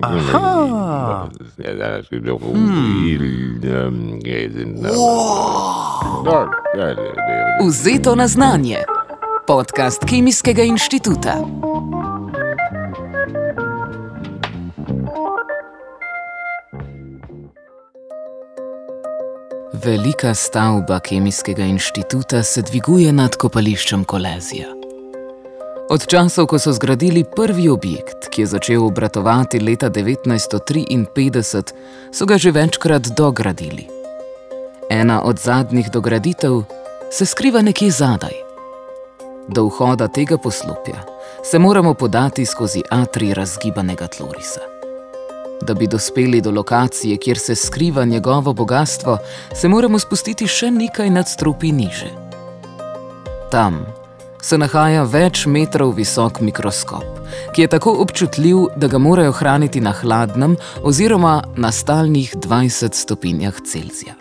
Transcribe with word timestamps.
Aha. 0.00 1.28
Ja, 1.56 1.74
dat 1.74 1.92
is 1.92 2.00
een 2.00 2.14
rombon. 2.28 2.66
Vzeto 7.70 8.14
na 8.14 8.26
znanje. 8.26 8.84
Podcast 9.44 10.04
Kemijskega 10.04 10.62
inštituta. 10.62 11.44
Velika 19.84 20.34
stavba 20.34 21.00
Kemijskega 21.00 21.62
inštituta 21.62 22.42
se 22.42 22.62
dviguje 22.62 23.12
nad 23.12 23.36
kopališčem 23.36 24.04
Kolezija. 24.04 24.77
Od 25.88 26.06
časov, 26.06 26.52
ko 26.52 26.58
so 26.60 26.68
zgradili 26.72 27.24
prvi 27.24 27.68
objekt, 27.72 28.28
ki 28.28 28.44
je 28.44 28.46
začel 28.46 28.84
obratovati 28.84 29.56
leta 29.60 29.88
1953, 29.88 31.72
so 32.12 32.26
ga 32.28 32.36
že 32.38 32.52
večkrat 32.52 33.08
dogradili. 33.16 33.88
Ena 34.90 35.22
od 35.24 35.38
zadnjih 35.40 35.88
dograditev 35.90 36.62
se 37.10 37.26
skriva 37.26 37.62
nekje 37.62 37.90
zadaj. 37.90 38.36
Do 39.48 39.64
vhoda 39.64 40.08
tega 40.08 40.38
poslopja 40.38 41.00
se 41.44 41.58
moramo 41.58 41.94
podati 41.94 42.46
skozi 42.46 42.82
atri 42.90 43.34
razgibanega 43.34 44.06
tlorisa. 44.06 44.60
Da 45.62 45.74
bi 45.74 45.86
dospeli 45.86 46.40
do 46.40 46.50
lokacije, 46.50 47.16
kjer 47.16 47.38
se 47.38 47.54
skriva 47.54 48.04
njegovo 48.04 48.52
bogatstvo, 48.52 49.18
se 49.54 49.68
moramo 49.68 49.98
spustiti 49.98 50.46
še 50.46 50.70
nekaj 50.70 51.10
nadstropij 51.10 51.72
niže. 51.72 52.10
Tam 53.50 53.86
se 54.42 54.58
nahaja 54.58 55.02
več 55.02 55.46
metrov 55.46 55.96
visok 55.96 56.40
mikroskop, 56.40 57.04
ki 57.54 57.64
je 57.64 57.72
tako 57.74 57.96
občutljiv, 58.04 58.68
da 58.76 58.88
ga 58.88 58.98
morajo 58.98 59.32
hraniti 59.32 59.80
na 59.80 59.92
hladnem 59.92 60.56
oziroma 60.82 61.42
na 61.56 61.72
stalnih 61.72 62.36
20 62.36 62.94
stopinjah 62.94 63.60
Celzija. 63.66 64.14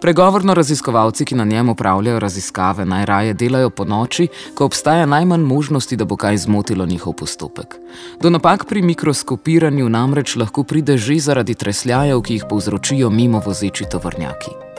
Pregovorno 0.00 0.54
raziskovalci, 0.54 1.24
ki 1.24 1.34
na 1.34 1.44
njem 1.44 1.68
upravljajo 1.68 2.18
raziskave, 2.18 2.84
najraje 2.84 3.34
delajo 3.34 3.70
po 3.70 3.84
noči, 3.84 4.28
ko 4.54 4.64
obstaja 4.64 5.06
najmanj 5.06 5.44
možnosti, 5.44 5.96
da 5.96 6.04
bo 6.04 6.16
kaj 6.16 6.36
zmotilo 6.36 6.86
njihov 6.86 7.12
postopek. 7.12 7.76
Do 8.20 8.30
napak 8.30 8.64
pri 8.64 8.82
mikroskopiranju 8.82 9.88
namreč 9.88 10.36
lahko 10.36 10.64
pride 10.64 10.96
že 10.98 11.18
zaradi 11.20 11.54
tresljajev, 11.54 12.22
ki 12.22 12.34
jih 12.34 12.48
povzročijo 12.48 13.10
mimo 13.10 13.42
vozeči 13.46 13.84
tovornjaki. 13.92 14.69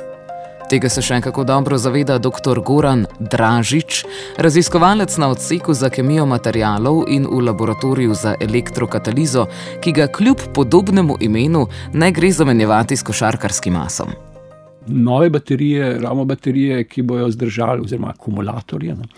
Tega 0.71 0.87
se 0.87 1.01
še 1.03 1.17
enkako 1.19 1.43
dobro 1.43 1.75
zaveda 1.75 2.15
dr. 2.23 2.61
Goran 2.63 3.01
Dražič, 3.19 4.05
raziskovalec 4.39 5.17
na 5.19 5.27
odseku 5.33 5.73
za 5.75 5.89
kemijo 5.91 6.23
materijalov 6.25 7.01
in 7.11 7.25
v 7.27 7.41
laboratoriju 7.49 8.15
za 8.15 8.37
elektrokatalizo, 8.39 9.49
ki 9.83 9.91
ga 9.97 10.07
kljub 10.07 10.45
podobnemu 10.55 11.17
imenu 11.27 11.65
ne 11.91 12.11
gre 12.15 12.31
zamenjevati 12.31 12.95
s 12.95 13.03
košarkarskim 13.03 13.75
masom. 13.75 14.15
Nove 14.87 15.29
baterije, 15.29 15.91
ravno 15.99 16.23
baterije, 16.31 16.85
ki 16.87 17.03
bodo 17.03 17.27
zdržali, 17.35 17.83
oziroma 17.83 18.15
akumulatorje, 18.15 18.95
ne, 18.95 19.11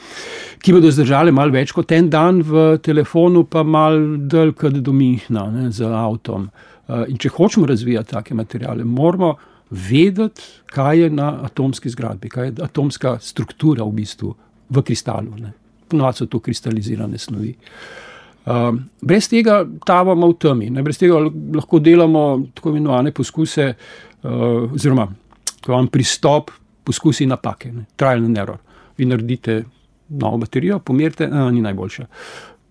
ki 0.57 0.73
bodo 0.73 0.89
zdržali 0.89 1.31
malo 1.31 1.53
več 1.53 1.71
kot 1.71 1.93
en 1.93 2.09
dan 2.09 2.41
v 2.41 2.79
telefonu, 2.81 3.45
pa 3.45 3.61
malo 3.61 4.17
dlje 4.17 4.57
kot 4.57 4.81
do 4.81 4.91
Mihna 4.91 5.51
ne, 5.53 5.69
z 5.69 5.85
avtom. 5.85 6.49
Uh, 6.89 7.05
in 7.05 7.21
če 7.21 7.29
hočemo 7.37 7.69
razvijati 7.69 8.17
take 8.17 8.33
materijale, 8.33 8.83
moramo 8.83 9.35
vedeti, 9.73 10.41
kaj 10.65 10.99
je 10.99 11.09
na 11.09 11.39
atomski 11.43 11.89
zgradbi, 11.89 12.29
kaj 12.29 12.45
je 12.45 12.53
atomska 12.63 13.17
struktura 13.21 13.83
v 13.83 13.91
bistvu 13.91 14.33
v 14.69 14.81
kristalu. 14.81 15.33
Ponovadi 15.89 16.21
so 16.21 16.25
to 16.29 16.39
kristalizirane 16.39 17.17
snovi. 17.17 17.55
Um, 18.45 18.81
brez 19.01 19.29
tega 19.31 19.61
tavamo 19.85 20.27
v 20.33 20.37
temi, 20.39 20.69
ne? 20.69 20.83
brez 20.83 20.99
tega 20.99 21.17
lahko 21.55 21.79
delamo 21.79 22.23
tako 22.53 22.73
imenovane 22.73 23.13
poskuse, 23.15 23.69
uh, 23.73 24.73
oziroma 24.73 25.07
tako 25.61 25.71
imam 25.71 25.87
pristop, 25.87 26.51
poskusi 26.83 27.25
napake, 27.25 27.71
ne? 27.71 27.85
trial 27.95 28.25
and 28.25 28.37
error. 28.37 28.59
Vi 28.97 29.05
naredite 29.09 29.63
novo 30.09 30.37
baterijo, 30.37 30.79
pomerite, 30.79 31.27
da 31.27 31.49
ni 31.51 31.61
najboljša. 31.61 32.05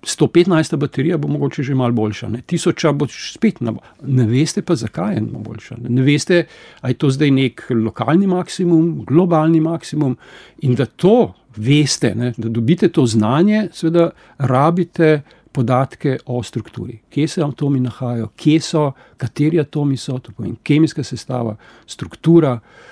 115 0.02 0.76
baterija 0.76 1.16
bo 1.18 1.28
mogoče 1.28 1.62
že 1.62 1.74
malo 1.74 1.92
boljša, 1.92 2.28
ne? 2.28 2.40
tisoča 2.46 2.92
bo 2.92 3.06
spet 3.06 3.60
na 3.60 3.72
boljša. 3.72 4.06
Ne 4.06 4.26
veste 4.26 4.62
pa, 4.62 4.74
zakaj 4.74 5.14
je 5.14 5.20
na 5.20 5.38
boljša. 5.38 5.76
Ne, 5.82 5.88
ne 5.88 6.02
veste, 6.02 6.46
ali 6.80 6.90
je 6.90 6.98
to 6.98 7.10
zdaj 7.10 7.30
nek 7.30 7.62
lokalni 7.70 8.26
maksimum, 8.26 9.04
globalni 9.06 9.60
maksimum. 9.60 10.16
In 10.62 10.74
da 10.74 10.86
to 10.86 11.34
veste, 11.56 12.14
ne? 12.14 12.32
da 12.36 12.48
dobite 12.48 12.88
to 12.88 13.06
znanje, 13.06 13.68
seveda 13.72 14.10
rabite 14.38 15.22
podatke 15.52 16.18
o 16.26 16.42
strukturi. 16.42 16.98
Kje 17.10 17.28
se 17.28 17.42
atomi 17.44 17.80
nahajajo, 17.80 18.28
kje 18.36 18.60
so, 18.60 18.92
kateri 19.16 19.60
atomi 19.60 19.96
so, 19.96 20.18
to 20.18 20.32
pomeni 20.32 20.56
kemijska 20.62 21.04
sestava, 21.04 21.56
struktura 21.86 22.52
uh, 22.52 22.91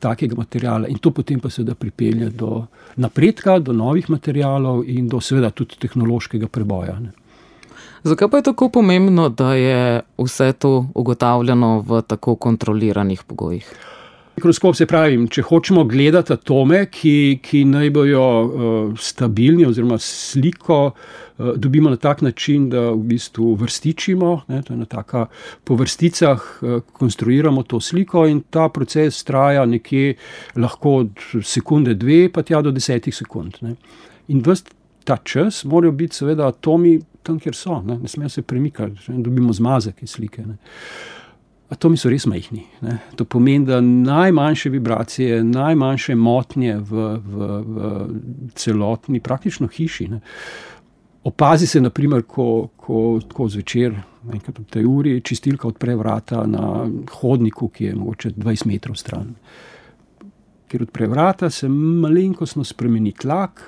takega 0.00 0.36
materijala 0.36 0.88
in 0.88 0.98
to 0.98 1.10
potem 1.10 1.40
pa 1.40 1.50
seveda 1.50 1.74
pripelje 1.74 2.30
do 2.30 2.66
napredka, 2.96 3.58
do 3.58 3.72
novih 3.72 4.10
materijalov 4.10 4.84
in 4.86 5.08
do 5.08 5.20
seveda 5.20 5.50
tudi 5.50 5.76
tehnološkega 5.80 6.48
preboja. 6.48 6.98
Ne. 7.00 7.12
Zakaj 8.02 8.30
pa 8.30 8.36
je 8.36 8.42
tako 8.42 8.68
pomembno, 8.68 9.28
da 9.28 9.54
je 9.54 10.00
vse 10.18 10.52
to 10.52 10.86
ugotavljano 10.94 11.80
v 11.80 12.02
tako 12.02 12.36
kontroliranih 12.36 13.22
pogojih? 13.26 13.68
Mikroskop 14.38 14.76
se 14.78 14.86
pravi, 14.86 15.16
če 15.34 15.42
hočemo 15.48 15.82
gledati 15.88 16.30
atome, 16.30 16.84
ki, 16.94 17.40
ki 17.42 17.64
naj 17.66 17.88
bojo 17.90 18.20
uh, 18.22 19.00
stabilni, 19.02 19.64
oziroma 19.66 19.96
sliko 19.98 20.76
uh, 20.92 21.48
dobimo 21.58 21.90
na 21.90 21.98
tak 21.98 22.22
način, 22.22 22.68
da 22.70 22.84
v 22.92 23.00
bistvu 23.10 23.56
vrstičimo, 23.58 24.30
ne, 24.52 24.62
na 24.68 24.86
taka, 24.86 25.24
po 25.66 25.74
vrsticah 25.80 26.46
uh, 26.62 26.78
konstruiramo 27.00 27.66
to 27.66 27.82
sliko, 27.82 28.28
in 28.30 28.44
ta 28.46 28.68
proces 28.70 29.24
traja 29.26 29.66
nekje 29.66 30.14
lahko 30.54 30.94
od 31.02 31.26
sekunde, 31.42 31.98
dve, 31.98 32.28
pa 32.30 32.46
tja 32.46 32.62
do 32.62 32.70
desetih 32.70 33.16
sekund. 33.16 33.58
Ne. 33.66 33.74
In 34.30 34.46
vst 34.46 34.70
ta 35.08 35.18
čas 35.24 35.64
morajo 35.66 35.98
biti, 35.98 36.22
seveda, 36.22 36.52
atomi 36.52 37.00
tam, 37.26 37.42
kjer 37.42 37.58
so, 37.58 37.82
ne, 37.82 37.98
ne 37.98 38.08
smejo 38.08 38.30
se 38.38 38.46
premikati, 38.46 39.10
ne, 39.10 39.22
dobimo 39.24 39.56
zmazek 39.56 40.06
iz 40.06 40.14
slike. 40.14 40.46
Ne. 40.46 40.60
Atomi 41.68 41.98
so 42.00 42.08
res 42.08 42.24
majhni. 42.26 42.62
Ne. 42.80 42.96
To 43.20 43.26
pomeni, 43.28 43.66
da 43.68 43.80
najmanjše 43.84 44.70
vibracije, 44.72 45.42
najmanjše 45.44 46.14
motnje 46.16 46.78
v, 46.80 47.08
v, 47.20 47.48
v 47.66 47.90
celotni, 48.56 49.20
praktično 49.20 49.68
hiši. 49.68 50.08
Ne. 50.08 50.20
Opazi 51.28 51.66
se, 51.66 51.80
naprimer, 51.80 52.22
ko, 52.24 52.70
ko, 52.76 53.18
ko 53.34 53.48
zvečer, 53.52 53.98
enkrat 54.32 54.62
ob 54.62 54.68
tej 54.72 54.86
uri, 54.88 55.18
čistilka 55.20 55.68
odpre 55.68 55.96
vrata 55.98 56.46
na 56.48 56.86
hodniku, 57.20 57.68
ki 57.68 57.90
je 57.90 57.96
mogoče 57.98 58.30
20 58.38 58.70
metrov 58.70 58.96
stran. 58.96 59.34
Ker 60.68 60.86
odpre 60.86 61.08
vrata, 61.08 61.50
se 61.52 61.68
malenkostno 61.68 62.64
spremeni 62.64 63.12
tlak, 63.12 63.60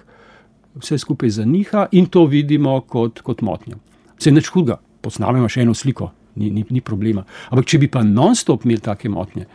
vse 0.81 0.97
skupaj 0.99 1.37
zaniha 1.37 1.91
in 1.93 2.09
to 2.09 2.25
vidimo 2.31 2.78
kot, 2.81 3.21
kot 3.27 3.44
motnjo. 3.44 3.77
Vse 4.17 4.32
neč 4.32 4.49
hudega, 4.55 4.78
posnamemo 5.05 5.49
še 5.53 5.67
eno 5.67 5.77
sliko, 5.77 6.09
ni, 6.40 6.50
ni, 6.50 6.64
ni 6.70 6.80
problema. 6.84 7.24
Ampak 7.50 7.68
če 7.68 7.82
bi 7.84 7.90
pa 7.92 8.02
non-stop 8.06 8.64
imeli 8.64 8.82
take 8.84 9.12
motnje, 9.12 9.46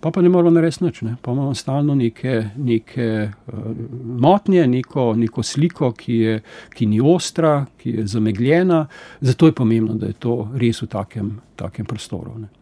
pa, 0.00 0.10
pa 0.10 0.22
ne 0.24 0.28
moramo 0.28 0.52
narediti 0.56 0.84
nič. 0.84 1.00
Ne? 1.06 1.14
Pa 1.22 1.32
imamo 1.32 1.54
stalno 1.56 1.94
neke, 1.96 2.34
neke 2.56 3.06
uh, 3.28 3.70
motnje, 4.20 4.66
neko, 4.68 5.12
neko 5.16 5.44
sliko, 5.44 5.92
ki, 5.96 6.18
je, 6.26 6.34
ki 6.74 6.88
ni 6.90 7.00
ostra, 7.00 7.54
ki 7.80 7.98
je 7.98 8.06
zamegljena. 8.16 8.82
Zato 9.24 9.48
je 9.48 9.56
pomembno, 9.56 9.96
da 10.00 10.12
je 10.12 10.18
to 10.20 10.36
res 10.60 10.82
v 10.84 10.90
takem, 10.92 11.32
takem 11.56 11.88
prostoru. 11.88 12.36
Ne? 12.42 12.52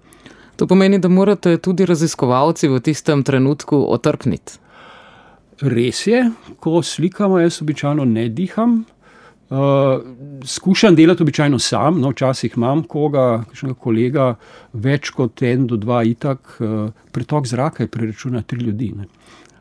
To 0.56 0.68
pomeni, 0.70 1.00
da 1.02 1.10
morate 1.10 1.56
tudi 1.58 1.86
raziskovalci 1.88 2.70
v 2.70 2.78
tistem 2.84 3.24
trenutku 3.26 3.80
otrpniti. 3.90 4.60
Res 5.62 6.06
je, 6.06 6.24
ko 6.62 6.82
slikamo, 6.82 7.38
jaz 7.42 7.62
običajno 7.62 8.04
ne 8.06 8.28
diham. 8.30 8.82
Uh, 9.52 9.58
skušam 10.44 10.94
delati 10.96 11.22
običajno 11.22 11.58
sam, 11.58 11.98
no, 12.00 12.10
včasih 12.10 12.54
imam 12.56 12.82
koga, 12.88 13.42
kakšnega 13.50 13.74
kolega, 13.74 14.28
več 14.72 15.10
kot 15.12 15.42
en 15.44 15.66
do 15.68 15.76
dva, 15.76 15.98
itak, 16.08 16.54
uh, 16.64 16.86
pretok 17.12 17.50
zraka 17.50 17.82
je 17.84 17.90
preračunati 17.92 18.48
tri 18.48 18.64
ljudi. 18.64 18.88
Ne. 18.96 19.04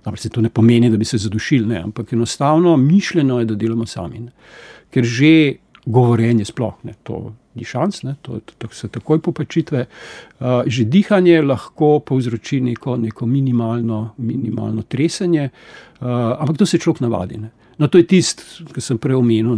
Dobro, 0.06 0.22
se 0.22 0.30
to 0.30 0.42
ne 0.42 0.50
pomeni, 0.50 0.90
da 0.90 0.98
bi 0.98 1.06
se 1.06 1.18
zadušili, 1.18 1.68
ne, 1.74 1.82
ampak 1.90 2.14
enostavno 2.14 2.78
mišljeno 2.78 3.42
je, 3.42 3.50
da 3.52 3.60
delamo 3.60 3.86
sami. 3.86 4.24
Ne. 4.30 4.32
Ker 4.96 5.04
že 5.04 5.34
govorjenje 5.86 6.46
sploh 6.46 6.80
ne, 6.88 6.96
to 7.04 7.34
ni 7.60 7.68
šans, 7.68 8.04
ne, 8.08 8.16
to, 8.22 8.40
to, 8.40 8.56
to 8.64 8.72
se 8.72 8.88
takoj 8.88 9.20
popačitve. 9.20 9.86
Uh, 10.40 10.62
že 10.72 10.88
dihanje 10.88 11.42
lahko 11.42 11.98
povzroči 12.00 12.62
neko, 12.62 12.96
neko 12.98 13.28
minimalno, 13.28 14.14
minimalno 14.18 14.88
tresenje, 14.88 15.50
uh, 15.50 16.08
ampak 16.40 16.64
to 16.64 16.66
se 16.66 16.80
človek 16.80 17.04
navadi. 17.04 17.44
Ne. 17.44 17.58
No, 17.82 17.88
to 17.88 17.98
je 17.98 18.06
tisto, 18.06 18.46
kar 18.70 18.84
sem 18.86 19.00
prej 19.02 19.18
omenil, 19.18 19.58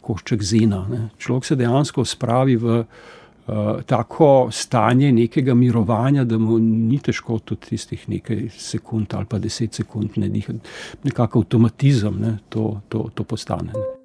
košček 0.00 0.42
zina. 0.42 0.80
Ne. 0.88 1.00
Človek 1.20 1.44
se 1.44 1.56
dejansko 1.60 2.04
spravi 2.08 2.56
v 2.56 2.78
uh, 2.80 3.82
tako 3.86 4.48
stanje 4.48 5.12
nekega 5.12 5.54
mirovanja, 5.54 6.24
da 6.24 6.38
mu 6.40 6.56
ni 6.58 6.98
težko 7.04 7.38
tudi 7.44 7.74
tistih 7.74 8.08
nekaj 8.08 8.46
sekund 8.56 9.12
ali 9.14 9.28
pa 9.28 9.38
deset 9.38 9.76
sekund 9.76 10.16
ne 10.16 10.32
dihati. 10.32 10.60
Nekako 11.04 11.44
avtomatizem 11.44 12.20
ne, 12.20 12.38
to, 12.48 12.80
to, 12.88 13.10
to 13.14 13.28
postane. 13.28 13.74
Ne. 13.76 13.99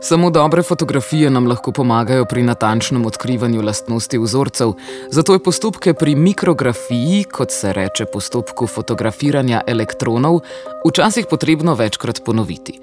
Samo 0.00 0.30
dobre 0.30 0.62
fotografije 0.62 1.30
nam 1.30 1.46
lahko 1.46 1.72
pomagajo 1.72 2.24
pri 2.24 2.42
natančnem 2.42 3.06
odkrivanju 3.06 3.62
lastnosti 3.62 4.18
vzorcev, 4.18 4.72
zato 5.10 5.32
je 5.32 5.42
postopke 5.42 5.94
pri 5.94 6.14
mikrografiji, 6.14 7.24
kot 7.24 7.50
se 7.50 7.72
reče 7.72 8.04
postopku 8.04 8.66
fotografiranja 8.66 9.60
elektronov, 9.66 10.40
včasih 10.88 11.26
potrebno 11.30 11.74
večkrat 11.74 12.20
ponoviti. 12.24 12.80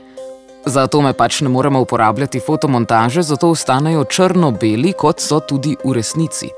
Za 0.66 0.84
atome 0.84 1.14
pač 1.14 1.42
ne 1.42 1.50
moremo 1.50 1.82
uporabljati 1.82 2.40
fotomontaže, 2.40 3.22
zato 3.22 3.50
ostanejo 3.50 4.04
črno-beli, 4.04 4.94
kot 4.94 5.20
so 5.20 5.40
tudi 5.40 5.76
v 5.84 5.94
resnici. 5.94 6.50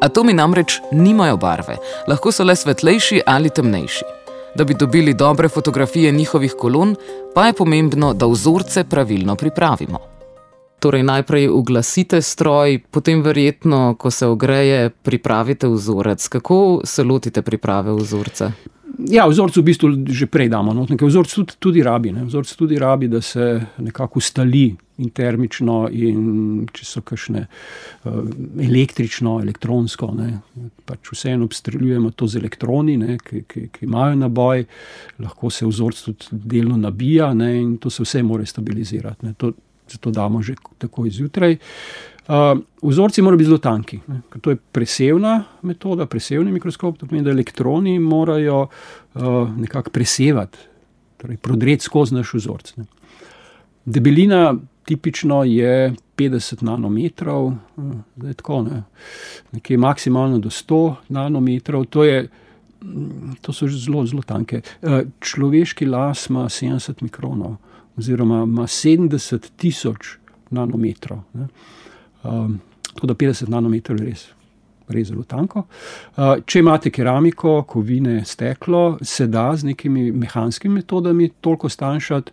Atomi 0.00 0.32
namreč 0.32 0.80
nimajo 0.92 1.36
barve, 1.36 1.76
lahko 2.06 2.32
so 2.32 2.44
le 2.44 2.56
svetlejši 2.56 3.22
ali 3.26 3.50
temnejši. 3.50 4.17
Da 4.54 4.64
bi 4.64 4.74
dobili 4.74 5.14
dobre 5.14 5.48
fotografije 5.48 6.12
njihovih 6.12 6.54
kolon, 6.58 6.96
pa 7.34 7.46
je 7.46 7.52
pomembno, 7.52 8.14
da 8.14 8.26
vzorce 8.26 8.84
pravilno 8.84 9.36
pripravimo. 9.36 9.98
Torej, 10.80 11.02
najprej 11.02 11.48
uglasite 11.48 12.22
stroj, 12.22 12.78
potem, 12.90 13.22
verjetno, 13.22 13.94
ko 13.98 14.10
se 14.10 14.26
ogreje, 14.26 14.90
pripravite 14.90 15.68
vzorec. 15.68 16.28
Kako 16.28 16.80
se 16.84 17.04
lotite 17.04 17.42
priprave 17.42 17.92
vzorca? 17.92 18.52
Ja, 18.98 19.26
vzorec 19.26 19.56
v 19.56 19.62
bistvu 19.62 19.90
že 20.06 20.26
prej 20.26 20.48
damo. 20.48 20.74
No? 20.74 20.86
Vzorec 20.86 21.34
tudi, 21.34 21.52
tudi 21.58 21.82
rabi. 21.82 22.12
Ne? 22.12 22.24
Vzorec 22.24 22.54
tudi 22.56 22.78
rabi, 22.78 23.08
da 23.08 23.20
se 23.20 23.60
nekako 23.78 24.18
ustali 24.18 24.76
in 24.98 25.10
termično, 25.14 25.76
in 25.94 26.66
če 26.74 26.86
so 26.86 27.02
kakšne 27.06 27.44
uh, 27.46 28.18
električno, 28.64 29.36
elektronsko. 29.44 30.10
Ne? 30.18 30.30
Pač 30.88 31.12
vseeno 31.14 31.46
obstreljujemo 31.46 32.10
to 32.18 32.26
z 32.26 32.40
elektroni, 32.42 32.96
ne? 32.98 33.18
ki, 33.22 33.44
ki, 33.48 33.68
ki 33.74 33.86
imajo 33.86 34.18
naboj, 34.24 34.66
lahko 35.22 35.52
se 35.54 35.68
vzorec 35.68 36.02
tudi 36.08 36.42
delno 36.58 36.76
nabija 36.80 37.30
ne? 37.34 37.54
in 37.60 37.76
to 37.82 37.90
se 37.94 38.02
vse 38.06 38.22
mora 38.26 38.46
stabilizirati. 38.46 39.34
To, 39.38 39.52
zato 39.88 40.10
damo 40.10 40.42
že 40.42 40.54
tako 40.78 41.06
izjutraj. 41.06 41.56
Uh, 42.28 42.58
vzorci 42.82 43.22
morajo 43.22 43.38
biti 43.38 43.48
zelo 43.48 43.58
tanki. 43.58 44.00
Ne? 44.06 44.20
To 44.40 44.50
je 44.50 44.56
presevna 44.56 45.44
metoda, 45.62 46.06
presevni 46.06 46.52
mikroskop. 46.52 46.98
To 46.98 47.06
pomeni, 47.06 47.24
da 47.24 47.30
elektroni 47.30 47.98
morajo 47.98 48.66
uh, 48.66 49.22
nekako 49.56 49.90
presevati, 49.90 50.58
torej 51.16 51.36
prodreti 51.36 51.84
skozi 51.84 52.14
naš 52.14 52.34
vzorec. 52.34 52.74
Ne? 52.76 52.84
Debelina 53.84 54.52
tipično 54.88 55.42
je 55.44 55.92
50 56.16 56.62
nanometrov, 56.64 57.52
zdaj 58.16 58.34
tako 58.40 58.62
ne. 58.62 58.82
Nekje 59.52 59.76
maksimalno 59.78 60.38
do 60.38 60.48
100 60.48 60.94
nanometrov, 61.08 61.84
to, 61.92 62.04
je, 62.04 62.28
to 63.40 63.52
so 63.52 63.68
že 63.68 63.76
zelo, 63.78 64.06
zelo 64.06 64.24
tanke. 64.24 64.62
Človeški 65.20 65.86
las 65.86 66.30
ima 66.30 66.46
70 66.48 67.02
mikronov, 67.04 67.58
oziroma 68.00 68.42
ima 68.48 68.64
70 68.64 69.50
tisoč 69.56 70.16
nanometrov. 70.50 71.20
Ne. 71.34 71.46
Tako 72.94 73.06
da 73.06 73.14
50 73.14 73.52
nanometrov 73.52 74.00
je 74.00 74.08
res. 74.08 74.24
Res 74.88 75.10
zelo 75.12 75.22
tanko. 75.28 75.66
Če 76.16 76.64
imate 76.64 76.90
keramiko, 76.90 77.60
kovine, 77.68 78.22
steklo, 78.24 78.96
se 79.04 79.26
da 79.28 79.50
z 79.56 79.68
nekimi 79.68 80.08
mehanskimi 80.12 80.80
metodami 80.80 81.28
toliko 81.44 81.68
stanjšati. 81.68 82.32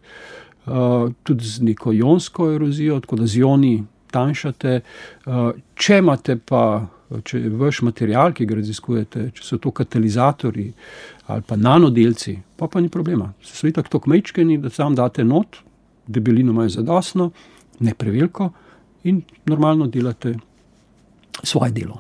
Uh, 0.66 1.12
tudi 1.24 1.46
z 1.46 1.62
neko 1.62 1.94
ionsko 1.94 2.52
erozijo, 2.52 3.00
tako 3.00 3.16
da 3.16 3.28
z 3.28 3.38
ioni 3.38 3.84
tanjšate. 4.12 4.80
Uh, 5.26 5.52
če 5.76 6.00
imate 6.02 6.38
pa, 6.42 6.62
če 7.24 7.44
je 7.44 7.52
vaš 7.60 7.84
material, 7.86 8.34
ki 8.34 8.48
ga 8.50 8.58
raziskujete, 8.58 9.28
če 9.36 9.46
so 9.46 9.60
to 9.62 9.72
katalizatori 9.76 10.72
ali 11.28 11.42
pa 11.46 11.58
nanodelci, 11.58 12.36
pa 12.58 12.68
pa 12.70 12.82
ni 12.82 12.90
problema. 12.90 13.32
So 13.42 13.70
tako 13.70 13.98
tako 13.98 14.10
mečkeni, 14.10 14.58
da 14.62 14.70
sam 14.70 14.96
date 14.96 15.24
not, 15.24 15.62
debelino 16.08 16.54
imajo 16.54 16.70
zadostno, 16.70 17.32
ne 17.80 17.94
preveliko 17.94 18.52
in 19.04 19.22
normalno 19.46 19.88
delate 19.88 20.36
svoje 21.44 21.72
delo. 21.72 22.00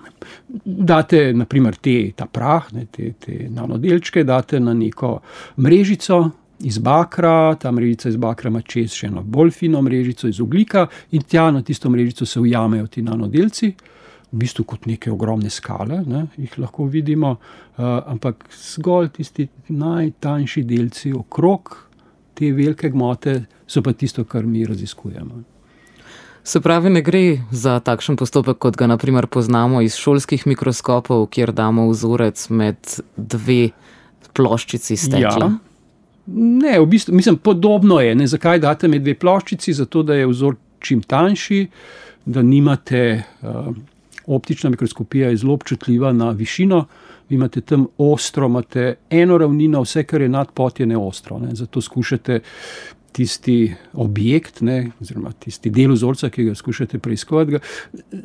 Date, 0.66 1.34
naprimer, 1.34 1.76
te, 1.76 2.12
ta 2.16 2.26
prah, 2.26 2.72
ne, 2.74 2.86
te, 2.92 3.12
te 3.20 3.48
nanodelčke, 3.50 4.24
date 4.24 4.60
na 4.60 4.74
neko 4.74 5.20
mrežico 5.58 6.22
iz 6.60 6.78
bakra, 6.78 7.56
ta 7.60 7.72
mrežica 7.72 8.10
iz 8.10 8.18
bakra 8.18 8.50
ima 8.50 8.62
čez 8.62 8.94
še 8.96 9.10
eno 9.10 9.24
bolj 9.24 9.52
fino 9.52 9.82
mrežico 9.82 10.28
iz 10.28 10.40
oglika, 10.42 10.88
in 11.12 11.24
tja 11.24 11.50
na 11.52 11.64
tisto 11.64 11.90
mrežico 11.90 12.26
se 12.26 12.40
ujamejo 12.40 12.88
ti 12.88 13.04
nanodelci, 13.04 13.74
v 14.32 14.38
bistvu 14.40 14.66
kot 14.68 14.86
neke 14.90 15.12
ogromne 15.12 15.50
skale, 15.50 16.02
ne, 16.08 16.26
jih 16.38 16.58
lahko 16.60 16.88
vidimo, 16.92 17.36
uh, 17.38 17.84
ampak 18.12 18.48
zgolj 18.52 19.12
tisti 19.20 19.48
najtanjši 19.70 20.64
delci 20.64 21.14
okrog 21.16 21.76
te 22.36 22.52
velike 22.52 22.90
gmote 22.92 23.46
so 23.68 23.82
pa 23.82 23.94
tisto, 23.94 24.24
kar 24.24 24.46
mi 24.46 24.66
raziskujemo. 24.66 25.44
Se 26.46 26.62
pravi, 26.62 26.90
ne 26.94 27.02
gre 27.02 27.40
za 27.52 27.80
takšen 27.82 28.20
postopek, 28.22 28.60
kot 28.62 28.76
ga 28.78 28.86
naprimer 28.88 29.26
poznamo 29.28 29.82
iz 29.82 29.96
šolskih 29.98 30.44
mikroskopov, 30.46 31.26
kjer 31.34 31.54
damo 31.56 31.88
vzorec 31.90 32.44
med 32.54 33.00
dve 33.18 33.72
ploščici 34.38 34.98
stekla. 35.00 35.48
Ja. 35.50 35.75
Ne, 36.28 36.80
v 36.80 36.86
bistvu 36.86 37.16
mislim, 37.16 37.38
podobno 37.38 38.00
je. 38.00 38.16
Ne, 38.16 38.28
zakaj 38.28 38.60
date 38.60 38.88
med 38.88 39.04
dve 39.06 39.14
ploščici? 39.16 39.74
Zato, 39.74 40.04
da 40.04 40.16
je 40.18 40.28
vzor 40.28 40.56
čim 40.80 41.02
tanjši, 41.02 41.68
da 42.26 42.42
nimate 42.42 43.02
uh, 43.42 43.70
optična 44.26 44.70
mikroskopija, 44.70 45.30
je 45.30 45.38
zelo 45.38 45.54
občutljiva 45.54 46.14
na 46.14 46.32
višino. 46.32 46.86
Vi 47.30 47.36
imate 47.36 47.62
tam 47.62 47.88
ostro, 47.98 48.46
imate 48.46 48.96
eno 49.10 49.38
ravnino, 49.38 49.82
vse, 49.82 50.04
kar 50.04 50.22
je 50.22 50.30
nad 50.30 50.52
pot, 50.52 50.80
je 50.80 50.86
neostro. 50.86 51.40
Ne. 51.40 51.56
Zato 51.56 51.82
skušate 51.82 52.40
tisti 53.16 53.74
objekt, 53.94 54.60
ne, 54.62 54.92
oziroma 55.02 55.32
tisti 55.40 55.70
del 55.72 55.94
vzorca, 55.94 56.30
ki 56.30 56.50
ga 56.50 56.56
skušate 56.56 57.00
preiskovati, 57.00 57.62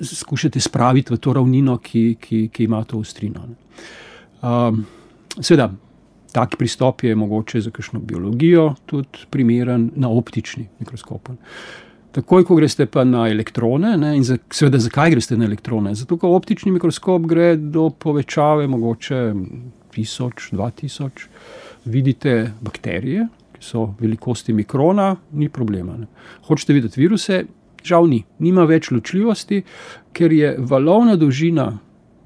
skušate 0.03 0.61
spraviti 0.61 1.15
v 1.15 1.19
to 1.23 1.35
ravnino, 1.37 1.77
ki, 1.79 2.17
ki, 2.21 2.49
ki 2.53 2.65
ima 2.67 2.83
to 2.85 2.99
ostrino. 2.99 3.45
Um, 4.43 4.83
Seveda, 5.39 5.71
Tak 6.33 6.57
pristop 6.57 7.03
je 7.05 7.15
mogoče 7.15 7.61
za 7.61 7.71
kakšno 7.71 8.01
biologijo 8.01 8.75
tudi 8.87 9.27
primeren 9.31 9.91
na 9.97 10.09
optični 10.09 10.69
mikroskop. 10.79 11.29
Takoj, 12.11 12.45
ko 12.45 12.57
greste 12.59 12.87
pa 12.91 13.05
na 13.05 13.29
elektrone, 13.31 13.95
ne, 13.97 14.17
in 14.19 14.25
za, 14.27 14.37
seveda, 14.51 14.79
zakaj 14.83 15.13
greste 15.15 15.37
na 15.39 15.47
elektrone? 15.47 15.95
Zato, 15.95 16.19
ker 16.19 16.31
optični 16.35 16.73
mikroskop 16.75 17.27
gre 17.31 17.55
do 17.57 17.87
povečave, 17.91 18.67
mogoče 18.67 19.21
1000, 19.95 20.51
2000, 20.59 21.29
vidite 21.85 22.35
bakterije, 22.61 23.29
ki 23.55 23.63
so 23.63 23.87
velikosti 24.01 24.53
mikrona, 24.53 25.15
ni 25.33 25.49
problema. 25.49 25.97
Ne. 25.97 26.11
Hočete 26.49 26.75
videti 26.75 27.01
viruse, 27.01 27.45
žal 27.87 28.11
ni, 28.11 28.25
nima 28.43 28.67
več 28.67 28.91
ločljivosti, 28.91 29.63
ker 30.13 30.35
je 30.35 30.57
valovna 30.59 31.15
dolžina, 31.17 31.71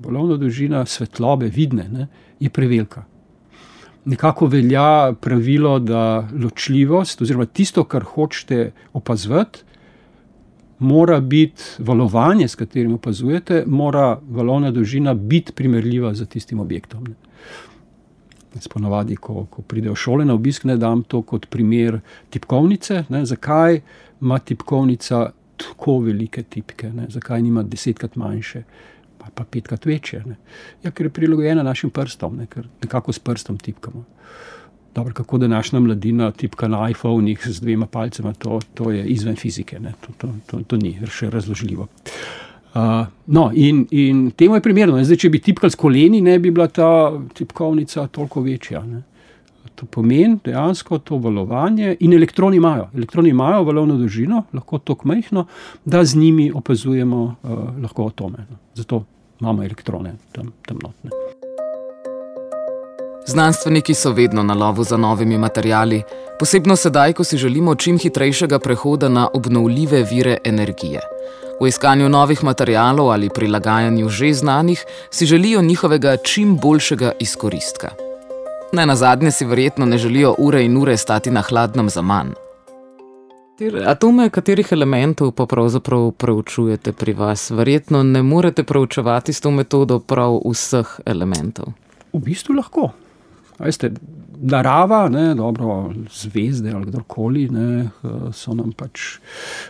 valovna 0.04 0.40
dolžina 0.40 0.86
svetlobe, 0.88 1.52
vidne, 1.52 1.88
ne, 1.92 2.08
je 2.40 2.50
prevelika 2.50 3.04
nekako 4.04 4.46
velja 4.46 5.12
pravilo, 5.20 5.78
da 5.78 6.28
ločljivost, 6.42 7.22
oziroma 7.22 7.46
tisto, 7.46 7.84
kar 7.84 8.04
hočete 8.04 8.72
opazovati, 8.92 9.62
mora 10.78 11.20
biti 11.20 11.62
valovanje, 11.78 12.48
s 12.48 12.54
katerim 12.54 12.94
opazujete, 12.94 13.64
mora 13.66 14.18
valovna 14.30 14.70
dolžina 14.70 15.14
biti 15.14 15.52
primerljiva 15.52 16.14
z 16.14 16.26
tistim 16.26 16.60
objektom. 16.60 17.06
Sponovadi, 18.60 19.16
ko, 19.16 19.46
ko 19.50 19.62
pride 19.62 19.90
v 19.90 19.96
šole 19.98 20.24
na 20.24 20.34
obisk, 20.34 20.64
ne 20.64 20.76
dam 20.76 21.02
to 21.02 21.22
kot 21.22 21.46
primer 21.50 21.98
tipkovnice. 22.30 23.04
Ne, 23.08 23.24
zakaj 23.26 23.80
ima 24.20 24.38
tipkovnica 24.38 25.30
tako 25.56 25.98
velike 25.98 26.42
tipke, 26.42 26.92
ne, 26.92 27.06
zakaj 27.10 27.42
nima 27.42 27.62
desetkrat 27.62 28.16
manjše? 28.16 28.62
Ali 29.24 29.32
pa 29.34 29.44
petkrat 29.44 29.86
večje. 29.86 30.22
Ja, 30.84 30.90
ker 30.90 31.06
je 31.06 31.10
prilagojena 31.10 31.62
našim 31.62 31.90
prstom, 31.90 32.36
ne? 32.36 32.46
ker 32.46 32.68
nekako 32.82 33.12
s 33.12 33.18
prstom 33.18 33.58
tipkamo. 33.58 34.04
Dobro, 34.94 35.14
kako 35.14 35.38
da 35.38 35.48
naša 35.48 35.80
mladina 35.80 36.30
tipka 36.30 36.68
na 36.68 36.90
iPhone-ih 36.90 37.48
z 37.48 37.60
dvema 37.60 37.86
palcema, 37.86 38.32
to, 38.32 38.60
to 38.74 38.90
je 38.90 39.06
izven 39.06 39.36
fizike, 39.36 39.80
to, 40.00 40.12
to, 40.18 40.28
to, 40.46 40.60
to 40.66 40.76
ni 40.76 40.98
še 41.10 41.30
razložljivo. 41.30 41.88
Uh, 42.74 43.06
no, 43.26 43.50
in, 43.54 43.86
in 43.90 44.30
temu 44.30 44.54
je 44.54 44.62
primerno. 44.62 44.98
Zdaj, 45.04 45.18
če 45.24 45.30
bi 45.30 45.38
tipkal 45.38 45.70
s 45.70 45.78
koleni, 45.78 46.20
ne 46.20 46.38
bi 46.42 46.50
bila 46.50 46.66
ta 46.66 47.12
tipkovnica 47.34 48.06
toliko 48.10 48.42
večja. 48.42 48.82
Ne? 48.86 49.02
To 49.74 49.86
pomeni 49.86 50.38
dejansko 50.44 50.98
to 51.06 51.18
valovanje, 51.22 51.96
in 52.00 52.12
elektroni 52.14 52.58
imajo. 52.58 52.88
Elektroni 52.94 53.30
imajo 53.30 53.62
valovno 53.66 53.96
dolžino, 53.98 54.44
lahko 54.52 54.78
tako 54.78 55.08
majhno, 55.10 55.46
da 55.84 56.04
z 56.04 56.18
njimi 56.18 56.50
opazujemo 56.54 57.22
uh, 57.42 58.06
atome. 58.06 58.46
No. 58.50 58.58
Zato 58.74 59.04
imamo 59.40 59.62
elektrone 59.62 60.14
tam, 60.32 60.52
tam 60.66 60.78
notne. 60.82 61.10
Znanstveniki 63.26 63.94
so 63.94 64.12
vedno 64.12 64.42
na 64.42 64.54
lovu 64.54 64.84
za 64.84 64.96
novimi 64.96 65.38
materijali, 65.38 66.02
posebno 66.38 66.76
sedaj, 66.76 67.12
ko 67.12 67.24
si 67.24 67.36
želimo 67.36 67.74
čim 67.74 67.98
hitrejšega 67.98 68.58
prehoda 68.58 69.08
na 69.08 69.28
obnovljive 69.34 70.02
vire 70.02 70.38
energije. 70.44 71.00
V 71.60 71.68
iskanju 71.68 72.08
novih 72.08 72.44
materijalov 72.44 73.10
ali 73.10 73.30
prilagajanju 73.30 74.08
že 74.08 74.32
znanih 74.32 74.84
si 75.10 75.26
želijo 75.26 75.62
njihovega 75.62 76.16
čim 76.16 76.56
boljšega 76.56 77.12
izkoristka. 77.20 77.90
Ne 78.72 78.86
na 78.86 78.96
zadnje 78.96 79.30
si 79.30 79.44
verjetno 79.44 79.86
ne 79.86 79.98
želijo 79.98 80.34
ure 80.38 80.64
in 80.64 80.76
ure 80.76 80.96
stati 80.96 81.30
na 81.30 81.42
hladnem 81.42 81.90
za 81.90 82.02
manj. 82.02 82.43
Atome 83.86 84.30
katerih 84.34 84.72
elementov 84.72 85.30
pa 85.38 85.46
pravzaprav 85.46 86.10
preučujete 86.18 86.92
pri 86.92 87.12
vas? 87.12 87.50
Verjetno 87.50 88.02
ne 88.02 88.22
morete 88.22 88.64
preučevati 88.64 89.32
s 89.32 89.40
to 89.40 89.50
metodo 89.50 90.00
prav 90.00 90.40
vseh 90.42 91.00
elementov. 91.06 91.70
V 92.12 92.18
bistvu 92.18 92.56
lahko. 92.58 92.88
Veste, 93.58 93.92
narava, 94.42 95.08
ne, 95.08 95.34
dobro, 95.38 95.92
zvezde 96.10 96.72
ali 96.74 96.88
kdorkoli, 96.90 97.44
ne, 97.54 97.90
so 98.34 98.54
nam 98.58 98.72
pač 98.74 99.20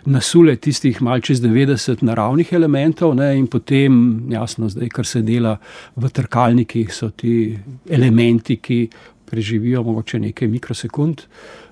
nasule 0.09 0.57
tistih 0.57 1.03
malce 1.03 1.35
čez 1.35 1.43
90 1.45 2.01
naravnih 2.03 2.53
elementov, 2.57 3.13
ne, 3.15 3.35
in 3.37 3.47
potem, 3.53 3.99
jasno, 4.33 4.71
zdaj, 4.73 4.89
kar 4.89 5.07
se 5.07 5.21
dela 5.21 5.59
v 5.97 6.09
trkalnikih, 6.09 6.89
so 6.89 7.11
ti 7.11 7.59
elementi, 7.91 8.57
ki 8.57 8.89
preživijo 9.29 9.83
mogoče 9.85 10.23
nekaj 10.25 10.49
mikrosekund. 10.49 11.21
Uh, 11.21 11.64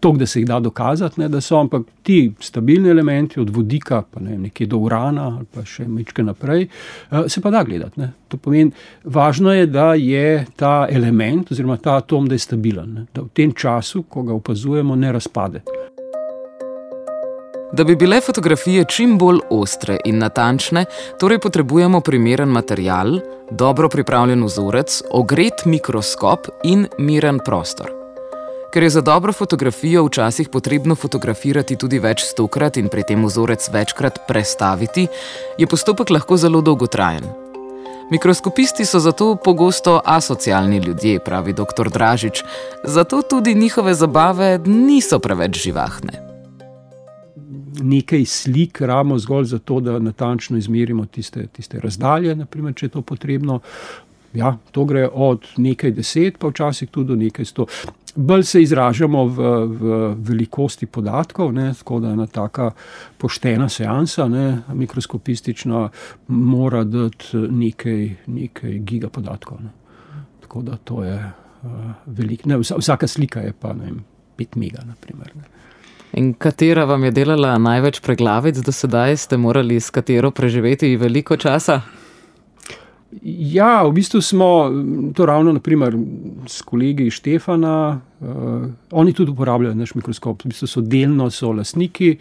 to, 0.00 0.12
da 0.12 0.26
se 0.26 0.40
jih 0.40 0.46
da 0.48 0.60
dokazati, 0.60 1.20
ne, 1.20 1.28
da 1.28 1.40
so, 1.40 1.56
ampak 1.60 1.82
ti 2.02 2.32
stabilni 2.40 2.90
elementi, 2.90 3.40
od 3.40 3.50
vodika, 3.50 4.02
pa 4.10 4.20
ne 4.20 4.38
nekje 4.38 4.66
do 4.66 4.76
urana, 4.76 5.26
ali 5.36 5.46
pa 5.54 5.64
še 5.64 5.86
nekaj 5.88 6.24
naprej, 6.24 6.66
uh, 7.10 7.24
se 7.28 7.40
pa 7.40 7.50
da 7.50 7.62
gledati. 7.64 8.00
Ne. 8.00 8.12
To 8.28 8.36
pomeni, 8.36 8.72
važno 9.04 9.52
je, 9.52 9.66
da 9.66 9.92
je 9.94 10.44
ta 10.56 10.86
element, 10.90 11.52
oziroma 11.52 11.76
ta 11.76 11.96
atom, 12.02 12.28
da 12.28 12.34
je 12.34 12.44
stabilen, 12.44 12.92
ne, 12.94 13.06
da 13.14 13.24
v 13.24 13.32
tem 13.32 13.54
času, 13.56 14.04
ko 14.08 14.26
ga 14.28 14.36
opazujemo, 14.36 14.96
ne 14.96 15.12
razpade. 15.12 15.64
Da 17.72 17.84
bi 17.88 17.96
bile 17.96 18.18
fotografije 18.20 18.84
čim 18.84 19.14
bolj 19.18 19.38
ostre 19.50 19.96
in 20.04 20.18
natančne, 20.20 20.84
torej 21.20 21.40
potrebujemo 21.40 22.02
primeren 22.04 22.52
material, 22.52 23.16
dobro 23.50 23.88
pripravljen 23.88 24.44
vzorec, 24.44 25.00
ogret 25.10 25.64
mikroskop 25.64 26.52
in 26.68 26.86
miren 26.98 27.40
prostor. 27.44 28.01
Ker 28.72 28.82
je 28.82 28.90
za 28.90 29.00
dobro 29.00 29.32
fotografijo 29.32 30.04
včasih 30.04 30.48
potrebno 30.48 30.94
fotografirati 30.94 31.76
tudi 31.76 31.98
več 32.00 32.22
stokrat 32.24 32.78
in 32.80 32.86
pri 32.88 33.02
tem 33.04 33.24
vzorec 33.24 33.66
večkrat 33.68 34.22
prestaviti, 34.28 35.04
je 35.58 35.66
postopek 35.68 36.10
lahko 36.10 36.38
zelo 36.40 36.62
dolgotrajen. 36.64 37.26
Mikroskopisti 38.10 38.84
so 38.88 39.00
zato 39.00 39.36
pogosto 39.44 40.00
asocialni 40.04 40.78
ljudje, 40.78 41.20
pravi 41.20 41.52
dr. 41.52 41.90
Dražič, 41.92 42.42
zato 42.84 43.22
tudi 43.22 43.54
njihove 43.54 43.94
zabave 43.94 44.58
niso 44.64 45.18
preveč 45.18 45.62
živahne. 45.62 46.22
Nekaj 47.82 48.24
slik 48.24 48.80
ramo 48.80 49.18
zgolj 49.18 49.44
zato, 49.52 49.80
da 49.80 49.98
natančno 49.98 50.56
izmerimo 50.56 51.04
tiste, 51.06 51.46
tiste 51.46 51.80
razdalje, 51.80 52.34
naprimer, 52.36 52.72
če 52.74 52.86
je 52.86 52.96
to 52.96 53.02
potrebno. 53.02 53.60
Ja, 54.34 54.56
to 54.70 54.84
gre 54.84 55.08
od 55.12 55.44
nekaj 55.56 55.90
deset, 55.92 56.38
pa 56.38 56.48
včasih 56.48 56.88
tudi 56.88 57.08
do 57.08 57.16
nekaj 57.20 57.44
sto 57.44 57.66
bolj 58.14 58.42
se 58.42 58.62
izražamo 58.62 59.24
v, 59.24 59.50
v 59.66 60.14
velikosti 60.18 60.86
podatkov, 60.86 61.52
ne, 61.52 61.72
tako 61.78 62.00
da 62.00 62.12
ena 62.12 62.26
taka 62.26 62.70
poštena 63.18 63.68
seansa, 63.68 64.28
ne, 64.28 64.62
mikroskopistična, 64.74 65.88
mora 66.28 66.84
dati 66.84 67.36
nekaj, 67.36 68.10
nekaj 68.26 68.78
gigapodatkov. 68.78 69.62
Ne. 69.62 69.70
Tako 70.40 70.62
da 70.62 70.76
to 70.76 71.04
je 71.04 71.18
uh, 71.62 71.70
veliko. 72.06 72.60
Vsaka 72.78 73.06
slika 73.08 73.40
je 73.40 73.52
pa 73.52 73.72
ne 73.72 73.84
vem, 73.84 74.04
pet 74.36 74.56
mega. 74.56 74.84
Naprimer, 74.86 75.32
In 76.12 76.34
katera 76.34 76.84
vam 76.84 77.04
je 77.04 77.10
delala 77.10 77.54
največ 77.58 78.02
preglavic 78.04 78.58
do 78.60 78.72
sedaj, 78.72 79.16
ste 79.16 79.36
morali 79.40 79.80
s 79.80 79.90
katero 79.90 80.30
preživeti 80.30 80.96
veliko 81.00 81.36
časa? 81.36 81.80
Ja, 83.20 83.82
v 83.84 83.92
bistvu 83.92 84.20
smo 84.20 84.70
to 85.14 85.26
ravno 85.26 85.52
naprimer, 85.52 85.96
s 86.46 86.62
kolegi 86.62 87.10
Štefana. 87.10 88.00
Uh, 88.20 88.62
oni 88.90 89.12
tudi 89.12 89.30
uporabljajo 89.30 89.74
naš 89.74 89.94
mikroskop, 89.94 90.44
v 90.44 90.48
bistvu 90.48 90.68
so 90.70 90.80
delno 90.80 91.26
so 91.30 91.50
lastniki, 91.52 92.14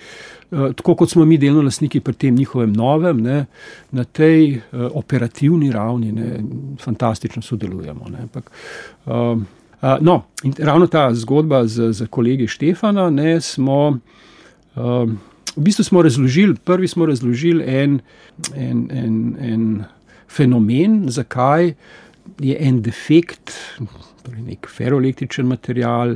uh, 0.51 0.74
tako 0.75 0.95
kot 1.00 1.13
smo 1.13 1.25
mi 1.25 1.38
delno 1.38 1.62
lastniki 1.62 2.00
pri 2.00 2.13
tem 2.13 2.36
njihovem 2.36 2.74
novem, 2.74 3.21
ne, 3.21 3.45
na 3.91 4.03
tej 4.03 4.57
uh, 4.57 4.89
operativni 4.98 5.71
ravni, 5.71 6.12
ne, 6.12 6.43
fantastično 6.81 7.41
sodelujemo. 7.41 8.10
Ne, 8.12 8.25
ampak, 8.25 8.51
uh, 9.05 9.38
uh, 9.81 9.95
no, 10.01 10.24
in 10.43 10.57
ravno 10.60 10.88
ta 10.88 11.13
zgodba 11.13 11.63
z, 11.67 11.93
z 11.93 12.10
kolegi 12.10 12.50
Štefana, 12.50 13.10
ne, 13.10 13.39
smo. 13.41 13.98
Uh, 14.75 15.07
v 15.55 15.63
bistvu 15.63 15.83
smo 15.83 16.01
razložili, 16.01 16.55
prvi 16.55 16.88
smo 16.88 17.05
razložili 17.05 17.63
en. 17.67 18.00
en, 18.55 18.88
en, 18.91 19.36
en 19.39 19.83
fenomen, 20.32 21.04
zakaj 21.12 21.74
je 22.42 22.58
en 22.60 22.82
defekt, 22.82 23.54
torej 24.24 24.46
nek 24.46 24.70
feroelektričen 24.70 25.48
material, 25.50 26.16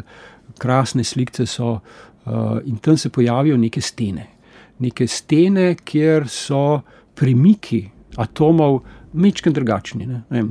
krasne 0.62 1.04
slike 1.04 1.46
so, 1.50 1.80
uh, 1.80 2.60
in 2.66 2.78
tam 2.78 2.98
se 2.98 3.10
pojavijo 3.10 3.58
neke 3.58 3.82
stene. 3.82 4.28
Neke 4.80 5.08
stene, 5.08 5.74
kjer 5.84 6.30
so 6.30 6.82
premiki 7.16 7.86
atomov 8.22 8.82
mečken 9.14 9.54
drugačni. 9.54 10.08
Ne? 10.08 10.22
Ne 10.30 10.46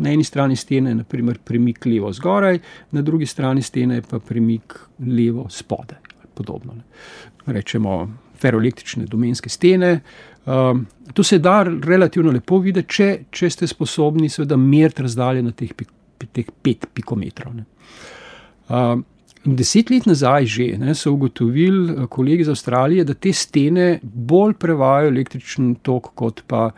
na 0.00 0.12
eni 0.12 0.24
strani 0.24 0.56
stene 0.56 0.90
je 0.90 1.34
premik 1.44 1.86
levo 1.86 2.12
zgoraj, 2.12 2.58
na 2.90 3.02
drugi 3.02 3.26
strani 3.26 3.62
stene 3.62 3.94
je 3.94 4.02
pa 4.02 4.18
premik 4.18 4.78
levo 4.98 5.48
spodaj. 5.48 5.98
Podobno. 6.34 6.74
Ne? 6.74 6.82
Rečemo 7.46 8.08
feroelektrične 8.40 9.04
domenske 9.06 9.48
stene, 9.48 10.00
Um, 10.46 10.86
to 11.12 11.22
se 11.22 11.38
da 11.38 11.62
relativno 11.62 12.32
lepo 12.32 12.58
videti, 12.58 12.88
če, 12.88 13.08
če 13.30 13.50
ste 13.50 13.66
sposobni 13.68 14.30
meriti 14.56 15.02
razdalje 15.02 15.42
na 15.42 15.52
teh, 15.52 15.72
teh 16.32 16.46
pet 16.62 16.86
pikometrov. 16.94 17.58
Um, 18.68 19.04
in 19.44 19.56
deset 19.56 19.90
let 19.90 20.06
nazaj 20.06 20.46
že, 20.46 20.66
ne, 20.78 20.94
so 20.94 21.12
ugotovili 21.12 21.92
uh, 21.92 22.06
kolegi 22.08 22.46
iz 22.46 22.48
Avstralije, 22.48 23.04
da 23.04 23.14
te 23.14 23.32
stene 23.32 24.00
bolj 24.02 24.54
prevajajo 24.54 25.10
električni 25.12 25.74
tok 25.82 26.12
kot 26.14 26.42
pa 26.46 26.70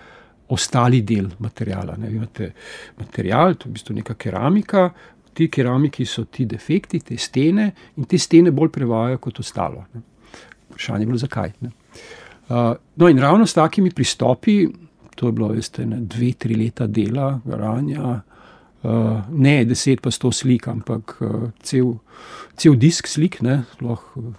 ostali 0.52 1.02
del 1.02 1.30
materijala. 1.38 1.96
Ne, 1.96 2.10
imate 2.10 2.52
material, 2.98 3.54
to 3.54 3.68
je 3.68 3.70
v 3.70 3.76
bistvu 3.78 3.96
neka 4.00 4.14
keramika. 4.14 4.90
Ti 5.32 5.46
keramiki 5.48 6.04
so 6.04 6.26
ti 6.28 6.44
defekti, 6.44 7.00
te 7.00 7.16
stene, 7.16 7.70
in 7.96 8.04
te 8.04 8.18
stene 8.18 8.50
bolj 8.52 8.68
prevajajo 8.74 9.22
kot 9.22 9.38
ostalo. 9.40 9.86
Ne. 9.94 10.02
Vprašanje 10.66 11.06
je 11.06 11.08
bilo, 11.08 11.22
zakaj. 11.22 11.54
Ne. 11.60 11.70
Uh, 12.52 12.74
no, 13.00 13.08
in 13.08 13.18
ravno 13.18 13.46
s 13.46 13.54
takimi 13.54 13.90
pristopi, 13.90 14.68
to 15.16 15.26
je 15.28 15.32
bilo, 15.32 15.48
veste, 15.48 15.86
ne, 15.86 16.00
dve, 16.00 16.32
tri 16.36 16.56
leta 16.58 16.86
dela, 16.86 17.40
garanja, 17.44 18.18
uh, 18.82 18.90
ne 19.30 19.54
deset, 19.64 20.02
pa 20.04 20.10
sto 20.12 20.28
slik, 20.32 20.68
ampak 20.68 21.16
uh, 21.24 21.46
cel, 21.64 21.94
cel 22.60 22.76
disk 22.76 23.08
slik, 23.08 23.40
ne, 23.40 23.62
lahko 23.80 24.34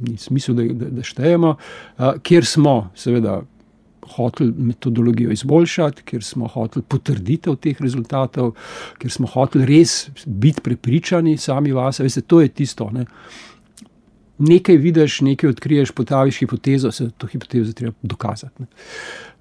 ni 0.00 0.16
smisel, 0.16 0.56
da, 0.56 0.64
da, 0.72 0.88
da 0.96 1.04
štejemo, 1.04 1.56
uh, 1.58 2.14
kjer 2.22 2.48
smo, 2.48 2.78
seveda. 2.96 3.42
Hoteli 4.04 4.52
metodologijo 4.52 5.32
izboljšati, 5.32 6.02
ker 6.04 6.20
smo 6.22 6.44
hoteli 6.52 6.84
potrditev 6.92 7.54
teh 7.56 7.78
rezultatov, 7.80 8.50
ker 9.00 9.10
smo 9.10 9.24
hoteli 9.32 9.64
res 9.64 10.10
biti 10.26 10.60
prepričani 10.60 11.38
sami 11.40 11.72
vase. 11.72 12.04
Veste, 12.04 12.20
to 12.20 12.42
je 12.44 12.50
tisto. 12.52 12.90
Ne. 12.92 13.06
Nekaj 14.38 14.76
vidiš, 14.76 15.20
nekaj 15.20 15.50
odkriješ, 15.50 15.90
potaviš 15.90 16.38
hipotezo, 16.38 16.90
se 16.92 17.10
to 17.18 17.26
hipotezo 17.26 17.72
treba 17.72 17.94
dokazati. 18.02 18.66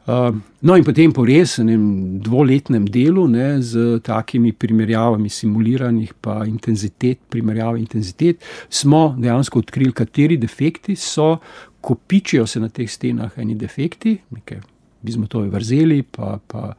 Uh, 0.05 0.35
no, 0.61 0.75
in 0.75 0.83
potem 0.83 1.13
po 1.15 1.23
resnem 1.25 1.83
dvoletnem 2.19 2.83
delu 2.91 3.23
ne, 3.31 3.61
z 3.63 4.01
takimi 4.03 4.51
primerjavami 4.51 5.29
simuliranih, 5.31 6.11
pa 6.21 6.41
intenzitet, 6.45 7.21
primerjava 7.29 7.77
intenzitet, 7.79 8.43
smo 8.69 9.15
dejansko 9.17 9.63
odkrili, 9.63 9.95
kateri 9.95 10.37
defekti 10.37 10.95
so, 10.99 11.37
kopičijo 11.81 12.43
se 12.47 12.59
na 12.59 12.67
teh 12.69 12.91
stenah, 12.91 13.31
eni 13.39 13.55
defekti, 13.55 14.17
nekaj 14.35 14.59
bizmotove 15.03 15.47
vrzeli, 15.51 16.01
pa, 16.03 16.37
pa 16.47 16.73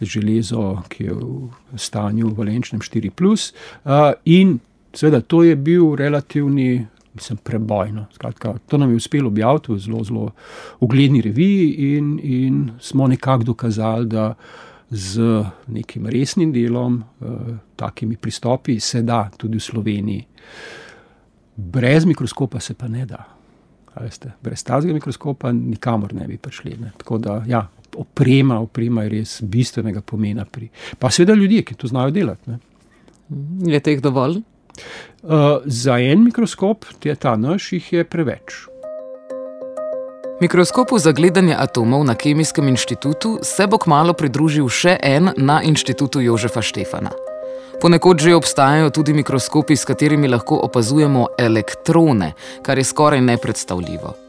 železo, 0.00 0.84
ki 0.88 1.04
je 1.04 1.16
v 1.18 1.78
stanju 1.78 2.30
valenčnem 2.38 2.80
4. 2.80 3.10
Uh, 3.18 4.12
in 4.24 4.58
seveda 4.94 5.20
to 5.20 5.42
je 5.42 5.56
bil 5.56 5.96
relativni 5.98 6.86
mislim, 7.18 7.38
prebojno. 7.42 8.06
Skratka, 8.14 8.54
to 8.66 8.78
nam 8.78 8.90
je 8.90 8.96
uspelo 8.96 9.28
objaviti 9.28 9.72
v 9.72 9.78
zelo, 9.78 10.04
zelo 10.04 10.30
ugledni 10.80 11.20
reviji, 11.20 11.96
in, 11.96 12.18
in 12.22 12.70
smo 12.80 13.06
nekako 13.06 13.44
dokazali, 13.52 14.06
da 14.06 14.34
z 14.90 15.44
nekim 15.66 16.06
resnim 16.06 16.52
delom, 16.52 17.02
eh, 17.20 17.26
takimi 17.76 18.16
pristopi, 18.16 18.80
se 18.80 19.02
da 19.02 19.28
tudi 19.36 19.58
v 19.58 19.60
Sloveniji. 19.60 20.26
Brez 21.56 22.04
mikroskopa 22.04 22.60
se 22.60 22.74
pa 22.74 22.88
ne 22.88 23.06
da. 23.06 23.24
Veste, 24.00 24.32
brez 24.42 24.62
tazga 24.64 24.92
mikroskopa 24.94 25.52
nikamor 25.52 26.14
ne 26.14 26.26
bi 26.26 26.38
prišli. 26.38 26.76
Ne. 26.80 26.92
Tako 26.96 27.18
da, 27.18 27.42
ja, 27.46 27.66
oprema, 27.96 28.60
oprema 28.60 29.02
je 29.02 29.08
res 29.08 29.40
bistvenega 29.42 30.00
pomena. 30.00 30.44
Pri. 30.44 30.68
Pa 30.98 31.10
seveda 31.10 31.34
ljudje, 31.34 31.62
ki 31.62 31.74
to 31.74 31.90
znajo 31.90 32.14
delati. 32.14 32.50
Ne. 32.50 32.58
Je 33.72 33.80
teh 33.80 34.00
dovolj? 34.00 34.40
Uh, 35.22 35.58
za 35.64 35.98
en 35.98 36.24
mikroskop, 36.24 36.84
te 37.02 37.14
ta 37.14 37.36
naš, 37.36 37.72
jih 37.72 37.92
je 37.92 38.04
preveč. 38.04 38.68
Mikroskopu 40.40 40.98
za 40.98 41.12
gledanje 41.12 41.56
atomov 41.58 42.04
na 42.04 42.14
Kemijskem 42.14 42.68
inštitutu 42.68 43.38
se 43.42 43.66
bo 43.66 43.78
kmalo 43.78 44.14
pridružil 44.14 44.68
še 44.70 44.94
en 45.02 45.32
na 45.36 45.58
inštitutu 45.66 46.22
Jožefa 46.22 46.62
Štefana. 46.62 47.10
Ponekod 47.82 48.22
že 48.22 48.34
obstajajo 48.34 48.90
tudi 48.90 49.12
mikroskopi, 49.12 49.76
s 49.76 49.84
katerimi 49.84 50.28
lahko 50.28 50.60
opazujemo 50.62 51.26
elektrone, 51.38 52.32
kar 52.62 52.78
je 52.78 52.84
skoraj 52.84 53.20
nepredstavljivo. 53.20 54.27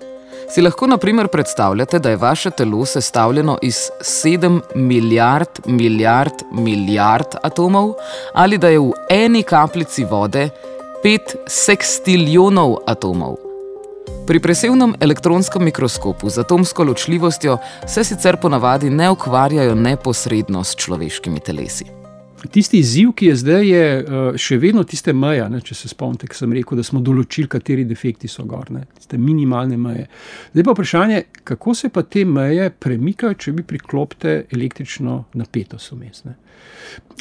Si 0.50 0.62
lahko 0.62 0.88
na 0.88 0.98
primer 0.98 1.28
predstavljate, 1.28 2.00
da 2.00 2.10
je 2.10 2.18
vaše 2.18 2.50
telo 2.50 2.86
sestavljeno 2.86 3.58
iz 3.62 3.76
7 4.02 4.62
milijard, 4.76 5.50
milijard, 5.66 6.34
milijard 6.52 7.36
atomov, 7.44 7.94
ali 8.34 8.58
da 8.58 8.70
je 8.70 8.80
v 8.80 8.92
eni 9.10 9.44
kapljici 9.44 10.04
vode 10.04 10.50
5 11.04 11.20
sextiljonov 11.46 12.76
atomov. 12.88 13.36
Pri 14.28 14.40
presevnem 14.40 14.96
elektronskem 15.00 15.64
mikroskopu 15.64 16.30
z 16.30 16.40
atomsko 16.40 16.84
ločljivostjo 16.84 17.58
se 17.88 18.04
sicer 18.04 18.38
ponavadi 18.38 18.90
ne 18.90 19.10
ukvarjajo 19.10 19.76
neposredno 19.76 20.64
s 20.64 20.76
človeškimi 20.76 21.40
telesi. 21.40 21.99
Tisti 22.48 22.80
izziv, 22.80 23.12
ki 23.20 23.26
je 23.26 23.36
zdaj, 23.36 23.66
je 23.68 23.86
eh, 24.00 24.38
še 24.40 24.58
vedno 24.58 24.84
tiste 24.88 25.14
meje. 25.14 25.44
Ne, 25.52 25.60
če 25.66 25.76
se 25.76 25.90
spomnite, 25.92 26.28
ki 26.30 26.38
sem 26.38 26.54
rekel, 26.56 26.80
da 26.80 26.86
smo 26.88 27.02
določili, 27.04 27.50
kateri 27.52 27.84
defekti 27.88 28.30
so 28.32 28.46
gorne, 28.48 28.86
tiste 28.96 29.20
minimalne 29.20 29.78
meje. 29.80 30.06
Zdaj 30.54 30.68
pa 30.68 30.76
vprašanje, 30.76 31.24
kako 31.44 31.76
se 31.76 31.90
pa 31.94 32.06
te 32.08 32.24
meje 32.26 32.70
premikajo, 32.72 33.36
če 33.36 33.56
bi 33.58 33.66
priklopite 33.68 34.38
električno 34.56 35.24
napetost 35.40 35.92
vmes. 35.92 36.24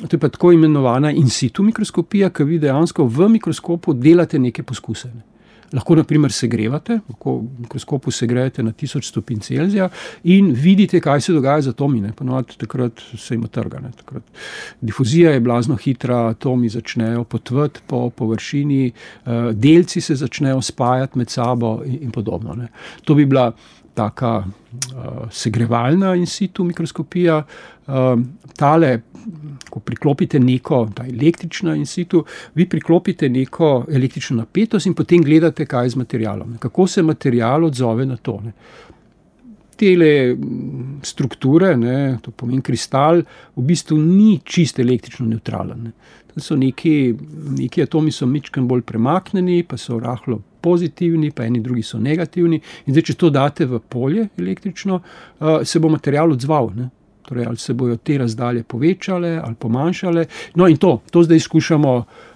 To 0.05 0.13
je 0.13 0.21
pa 0.23 0.31
tako 0.31 0.53
imenovana 0.55 1.11
in 1.11 1.27
situ 1.33 1.67
mikroskopija, 1.67 2.31
ki 2.31 2.47
vi 2.47 2.61
dejansko 2.63 3.09
v 3.11 3.33
mikroskopu 3.35 3.97
delate 3.99 4.39
neke 4.39 4.63
poskuse. 4.63 5.11
Ne 5.11 5.38
lahko 5.73 5.97
naprimer 5.99 6.33
segrevate, 6.33 7.01
lahko 7.09 7.39
v 7.39 7.65
mikroskopu 7.65 8.13
segrejete 8.15 8.63
na 8.63 8.73
1000 8.73 9.05
stopinj 9.05 9.41
Celzija 9.41 9.89
in 10.25 10.53
vidite, 10.53 11.01
kaj 11.01 11.21
se 11.21 11.33
dogaja 11.33 11.63
z 11.63 11.75
atomi. 11.75 12.03
Ponovadi 12.17 12.57
takrat 12.59 13.01
se 13.17 13.35
jim 13.35 13.47
trga. 13.53 13.81
Difuzija 14.81 15.33
je 15.33 15.41
blazno 15.41 15.77
hitra, 15.77 16.29
atomi 16.29 16.69
začnejo 16.69 17.25
potvati 17.25 17.81
po 17.87 18.11
površini, 18.11 18.87
eh, 18.89 19.53
delci 19.53 20.01
se 20.01 20.15
začnejo 20.15 20.63
spajati 20.63 21.19
med 21.19 21.31
sabo 21.31 21.83
in, 21.87 21.99
in 22.03 22.11
podobno. 22.11 22.55
Ne. 22.55 22.69
To 23.05 23.15
bi 23.15 23.27
bila 23.27 23.53
taka 23.99 24.33
uh, 24.39 25.27
segrevalna 25.31 26.15
in 26.15 26.27
situ 26.27 26.65
mikroskopija. 26.65 27.43
Uh, 27.89 28.21
tale, 28.59 28.91
ko 29.71 29.81
priklopite 29.85 30.41
neko, 30.41 30.83
ta 30.95 31.07
električna 31.09 31.75
in 31.77 31.87
situ, 31.87 32.23
vi 32.55 32.69
priklopite 32.69 33.29
neko 33.29 33.87
električno 33.93 34.37
napetost 34.43 34.87
in 34.87 34.95
potem 34.95 35.25
gledate, 35.25 35.67
kaj 35.67 35.87
je 35.87 35.97
z 35.97 36.03
materialom, 36.03 36.53
ne. 36.53 36.61
kako 36.63 36.87
se 36.87 37.03
material 37.03 37.65
odzove 37.65 38.07
na 38.07 38.17
to. 38.17 38.39
Ne. 38.45 38.53
Tele 39.79 40.13
strukture, 41.07 41.77
ne, 41.79 42.19
to 42.23 42.33
pomeni 42.35 42.63
kristal, 42.67 43.23
v 43.57 43.67
bistvu 43.67 43.99
ni 43.99 44.41
čisto 44.45 44.83
električno 44.83 45.27
neutralen. 45.27 45.89
Ne. 45.89 45.93
So 46.39 46.55
neki, 46.55 47.15
neki 47.59 47.83
atomi 47.83 48.13
so 48.15 48.27
mečkim 48.27 48.69
bolj 48.71 48.85
premaknjeni, 48.87 49.65
pa 49.67 49.79
so 49.79 49.99
rahlo 49.99 50.39
pozitivni, 50.61 51.31
pa 51.31 51.45
eni 51.45 51.61
drugi 51.61 51.83
so 51.83 51.99
negativni. 51.99 52.61
In 52.87 52.95
zdaj, 52.95 53.09
če 53.11 53.19
to 53.19 53.31
date 53.31 53.67
v 53.67 53.81
polje 53.81 54.29
električno, 54.39 55.01
uh, 55.01 55.59
se 55.65 55.81
bo 55.81 55.89
material 55.89 56.33
odzval. 56.33 56.73
Ne? 56.77 56.89
Torej, 57.29 57.47
ali 57.47 57.61
se 57.61 57.75
bodo 57.75 57.97
te 57.97 58.19
razdalje 58.19 58.65
povečale 58.65 59.37
ali 59.45 59.55
pomanjšale. 59.55 60.27
No, 60.57 60.69
in 60.69 60.77
to, 60.77 61.01
to 61.11 61.23
zdaj 61.23 61.41
skušamo 61.45 61.95
uh, 61.97 62.28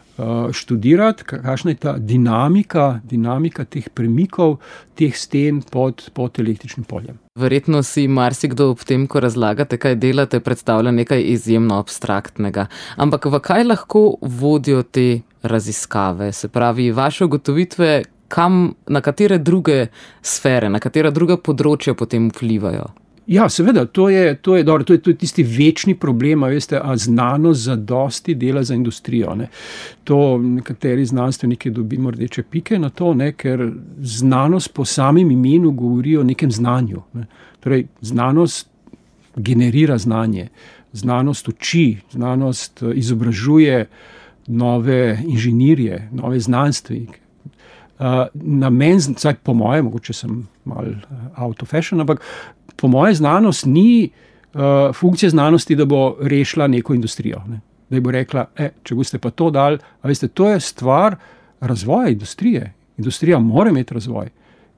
študirati, 0.52 1.25
kakšna 1.25 1.71
je 1.71 1.76
ta 1.76 1.97
dinamika, 1.99 3.00
dinamika 3.04 3.64
teh 3.64 3.88
premikov, 3.88 4.59
teh 4.95 5.16
sten 5.16 5.62
pod, 5.62 6.11
pod 6.14 6.38
električnim 6.38 6.85
poljem. 6.85 7.19
Verjetno 7.38 7.83
si 7.83 8.07
marsikdo 8.09 8.71
ob 8.71 8.85
tem, 8.85 9.07
ko 9.07 9.21
razlagate, 9.21 9.78
kaj 9.81 9.97
delate, 9.97 10.40
predstavlja 10.40 10.92
nekaj 10.92 11.23
izjemno 11.33 11.78
abstraktnega. 11.81 12.66
Ampak 12.97 13.26
v 13.33 13.40
kaj 13.40 13.64
lahko 13.64 14.04
vodijo 14.21 14.83
te 14.83 15.23
raziskave? 15.42 16.33
Se 16.33 16.49
pravi, 16.49 16.90
vaše 16.92 17.25
ugotovitve, 17.25 18.02
kam, 18.28 18.75
na 18.87 19.00
katere 19.00 19.38
druge 19.38 19.87
sfere, 20.23 20.69
na 20.69 20.81
katera 20.81 21.11
druga 21.11 21.37
področja 21.37 21.95
potem 21.95 22.31
vplivajo. 22.33 22.90
Ja, 23.32 23.48
seveda, 23.48 23.86
to 23.86 24.08
je, 24.12 24.34
to 24.34 24.57
je, 24.57 24.64
dobro, 24.64 24.85
to 24.85 24.92
je, 24.92 24.98
to 25.00 25.11
je 25.11 25.16
tisti 25.16 25.42
večni 25.42 25.94
problem, 25.94 26.42
veste, 26.42 26.80
a 26.83 26.96
znanost 26.96 27.61
za 27.64 27.76
dosti 27.76 28.35
dela 28.35 28.62
za 28.62 28.74
industrijo. 28.74 29.35
Ne. 29.35 29.48
To 30.04 30.38
nekateri 30.38 31.07
znanstveniki 31.07 31.70
dobijo 31.70 32.11
rdeče 32.11 32.42
pike 32.42 32.78
na 32.78 32.90
to, 32.90 33.14
ne, 33.14 33.33
ker 33.33 33.70
znanost 34.02 34.74
po 34.74 34.85
samem 34.85 35.30
imenu 35.30 35.70
govori 35.70 36.16
o 36.16 36.22
nekem 36.22 36.52
znanju. 36.52 37.02
Ne. 37.12 37.26
Torej, 37.61 37.87
znanost 38.00 38.68
generira 39.37 39.98
znanje, 39.98 40.48
znanost 40.92 41.48
uči, 41.48 41.96
znanost 42.11 42.83
eh, 42.83 42.92
izobražuje 42.94 43.87
nove 44.46 45.22
inženirje, 45.26 46.09
nove 46.12 46.40
znanstvenike. 46.40 47.22
Uh, 48.02 48.26
namen, 48.35 48.98
vsaj 48.98 49.35
po 49.35 49.54
mojem, 49.54 49.85
mogoče 49.85 50.12
sem 50.12 50.48
mal 50.64 50.88
uh, 50.88 51.42
out 51.44 51.62
of 51.62 51.70
fashion, 51.70 52.00
ampak 52.00 52.20
po 52.83 52.90
mojem, 52.90 53.14
znanost 53.14 53.66
ni 53.71 54.11
uh, 54.11 54.90
funkcija 54.95 55.31
znanosti, 55.31 55.77
da 55.79 55.87
bo 55.87 56.16
rešila 56.21 56.66
neko 56.66 56.95
industrijo. 56.99 57.45
Ne? 57.47 57.61
Da 57.90 58.01
bo 58.03 58.11
rekla, 58.11 58.49
e, 58.59 58.73
če 58.83 58.99
boste 58.99 59.21
pa 59.23 59.31
to 59.31 59.53
dal, 59.55 59.79
veste, 60.03 60.29
to 60.29 60.51
je 60.51 60.61
stvar 60.61 61.16
razvoja 61.61 62.11
industrije. 62.11 62.73
Industrija 62.99 63.38
mora 63.38 63.71
imeti 63.71 63.95
razvoj 63.95 64.33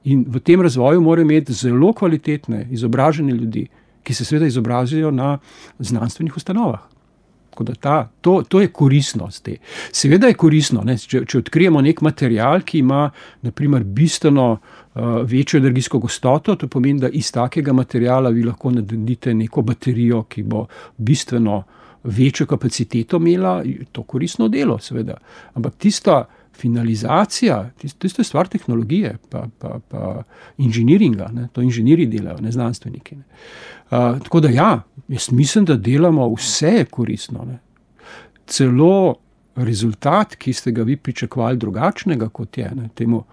in 0.05 0.25
v 0.29 0.39
tem 0.39 0.61
razvoju 0.61 1.01
mora 1.01 1.21
imeti 1.21 1.53
zelo 1.53 1.93
kvalitetne, 1.93 2.67
izobražene 2.71 3.33
ljudi, 3.33 3.65
ki 4.03 4.13
se 4.13 4.25
seveda 4.25 4.45
izobražajo 4.45 5.11
na 5.11 5.37
znanstvenih 5.79 6.37
ustanovah. 6.37 6.83
Ta, 7.79 8.09
to, 8.21 8.43
to 8.47 8.61
je 8.61 8.67
koristnost. 8.67 9.43
Te. 9.43 9.55
Seveda 9.91 10.27
je 10.27 10.37
koristno, 10.37 10.83
ne, 10.83 10.97
če, 10.99 11.23
če 11.25 11.39
odkrijemo 11.39 11.81
nek 11.81 12.03
material, 12.05 12.61
ki 12.67 12.83
ima 12.83 13.07
naprimer, 13.47 13.83
bistveno 13.83 14.57
večjo 15.23 15.57
energijsko 15.57 15.99
gostoto, 15.99 16.55
to 16.55 16.67
pomeni, 16.67 16.99
da 16.99 17.09
iz 17.09 17.31
takega 17.31 17.73
materiala 17.73 18.29
vi 18.29 18.43
lahko 18.43 18.71
naredite 18.71 19.33
neko 19.33 19.61
baterijo, 19.61 20.23
ki 20.23 20.43
bo 20.43 20.65
bistveno 20.97 21.63
večjo 22.03 22.45
kapaciteto 22.45 23.17
imela, 23.17 23.63
to 23.91 24.03
koristno 24.03 24.47
delo, 24.47 24.79
seveda. 24.79 25.17
Ampak 25.53 25.75
tista 25.75 26.25
finalizacija, 26.55 27.71
tisto 27.97 28.21
je 28.21 28.23
stvar 28.23 28.47
tehnologije, 28.47 29.17
pa, 29.29 29.47
pa, 29.59 29.79
pa 29.89 30.23
inženiringa, 30.57 31.29
ne, 31.33 31.47
to 31.53 31.61
inženirji 31.61 32.05
delajo, 32.05 32.37
ne 32.41 32.51
znanstveniki. 32.51 33.15
Ne. 33.15 33.23
Uh, 33.91 34.19
tako 34.23 34.39
da 34.39 34.49
ja, 34.49 34.81
jaz 35.07 35.31
mislim, 35.31 35.65
da 35.65 35.75
delamo 35.75 36.29
vse 36.33 36.85
koristno. 36.89 37.45
Ne. 37.45 37.59
Celo 38.47 39.15
rezultat, 39.55 40.35
ki 40.35 40.53
ste 40.53 40.71
ga 40.71 40.83
vi 40.83 40.97
pričakovali 40.97 41.57
drugačnega, 41.57 42.29
kot 42.29 42.57
je 42.57 42.71
ne, 42.75 42.89
temu. 42.95 43.23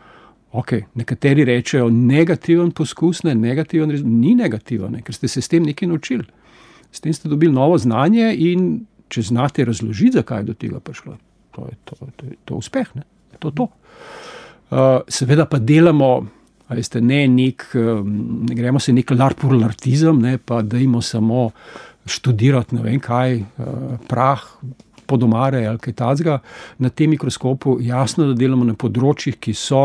Okay, 0.53 0.83
nekateri 0.95 1.47
rečejo, 1.49 1.89
negativen 1.91 2.71
poskus, 2.77 3.23
ne, 3.25 3.33
negativen 3.35 3.95
ni 4.05 4.35
negativen, 4.37 4.93
ne, 4.93 5.03
ker 5.05 5.17
ste 5.17 5.29
se 5.29 5.41
s 5.41 5.49
tem 5.49 5.65
nekaj 5.65 5.89
naučili. 5.89 6.27
S 6.93 7.01
tem 7.01 7.15
ste 7.17 7.31
dobili 7.33 7.55
novo 7.55 7.79
znanje, 7.81 8.35
in 8.37 8.67
če 9.13 9.25
znate 9.31 9.65
razložiti, 9.65 10.19
zakaj 10.19 10.43
je 10.43 10.51
do 10.51 10.55
tega 10.55 10.81
prišlo, 10.81 11.17
to 11.57 11.65
je 11.71 11.79
to, 11.85 11.97
to, 12.17 12.27
je 12.29 12.37
to 12.45 12.61
uspeh. 12.61 12.93
Ne, 12.99 13.07
to, 13.39 13.51
to. 13.51 13.71
Uh, 14.73 15.01
seveda 15.09 15.49
pa 15.49 15.61
delamo. 15.61 16.15
Veste, 16.73 17.03
ne, 17.05 17.27
nek, 17.29 17.67
ne 17.77 18.55
gremo 18.57 18.81
se 18.81 18.95
nek 18.97 19.11
larpurlartizem, 19.13 20.23
ne, 20.25 20.39
pa 20.41 20.63
da 20.65 20.79
imamo 20.81 21.03
samo 21.05 21.51
študirati 22.07 22.75
ne 22.75 22.83
vem 22.83 23.01
kaj, 23.01 23.37
eh, 23.37 23.45
prah, 24.09 24.41
podomare 25.13 25.67
ali 25.69 25.81
kaj 25.83 25.97
takega. 26.01 26.39
Na 26.79 26.91
tem 26.91 27.13
mikroskopu 27.13 27.79
jasno, 27.85 28.31
da 28.31 28.39
delamo 28.39 28.67
na 28.69 28.77
področjih, 28.79 29.39
ki 29.43 29.55
so 29.57 29.83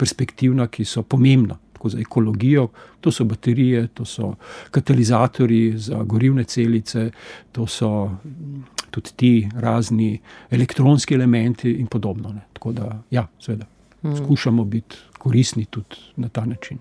perspektivna, 0.00 0.70
ki 0.72 0.86
so 0.88 1.04
pomembna. 1.04 1.58
Tako 1.76 1.94
za 1.94 2.00
ekologijo, 2.02 2.66
to 3.00 3.12
so 3.12 3.24
baterije, 3.24 3.86
to 3.96 4.04
so 4.04 4.34
katalizatori 4.70 5.78
za 5.80 6.02
gorivne 6.04 6.44
celice, 6.44 7.06
to 7.56 7.64
so 7.66 7.92
tudi 8.90 9.14
ti 9.16 9.32
razni 9.56 10.12
elektronski 10.50 11.16
elementi 11.16 11.72
in 11.80 11.86
podobno. 11.86 12.34
Ne. 12.36 12.44
Tako 12.52 12.72
da, 12.76 12.90
ja, 13.10 13.26
seveda, 13.40 13.64
hmm. 14.02 14.16
skušamo 14.16 14.64
biti 14.64 14.96
koristni 15.18 15.64
tudi 15.64 15.96
na 16.16 16.28
ta 16.28 16.44
način. 16.44 16.78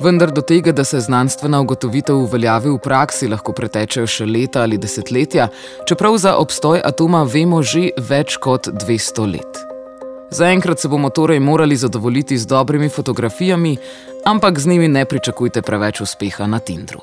Vendar 0.00 0.30
do 0.30 0.42
tega, 0.42 0.72
da 0.72 0.84
se 0.84 1.00
znanstvena 1.00 1.60
ugotovitev 1.60 2.16
uveljavi 2.16 2.70
v 2.70 2.78
praksi, 2.82 3.28
lahko 3.28 3.52
pretečejo 3.52 4.06
še 4.06 4.26
leta 4.26 4.64
ali 4.66 4.78
desetletja, 4.78 5.48
čeprav 5.88 6.16
za 6.18 6.36
obstoj 6.40 6.80
atoma 6.84 7.22
vemo 7.22 7.62
že 7.62 7.90
več 7.98 8.38
kot 8.42 8.68
200 8.72 9.28
let. 9.34 9.62
Zaenkrat 10.32 10.80
se 10.80 10.88
bomo 10.88 11.10
torej 11.10 11.40
morali 11.40 11.76
zadovoljiti 11.76 12.38
z 12.38 12.46
dobrimi 12.46 12.88
fotografijami, 12.88 13.76
ampak 14.24 14.58
z 14.58 14.66
njimi 14.66 14.88
ne 14.88 15.04
pričakujte 15.04 15.62
preveč 15.62 16.00
uspeha 16.00 16.46
na 16.46 16.58
Tindru. 16.58 17.02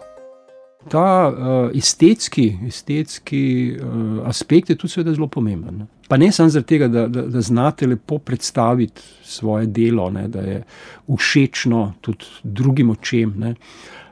Ta 0.87 1.27
uh, 1.27 1.77
estetski, 1.77 2.57
estetski 2.67 3.75
uh, 3.75 4.27
aspekt 4.27 4.69
je 4.69 4.75
tudi 4.75 5.03
zelo 5.13 5.27
pomemben. 5.27 5.77
Ne? 5.77 5.85
Pa 6.07 6.17
ne 6.17 6.31
samo 6.31 6.49
zato, 6.49 6.77
da, 6.87 7.07
da, 7.07 7.21
da 7.21 7.41
znate 7.41 7.87
lepo 7.87 8.17
predstaviti 8.17 9.01
svoje 9.23 9.65
delo, 9.65 10.09
ne? 10.09 10.27
da 10.27 10.39
je 10.39 10.63
všečno 11.17 11.93
tudi 12.01 12.25
drugim 12.43 12.89
očem, 12.89 13.33
ne? 13.37 13.55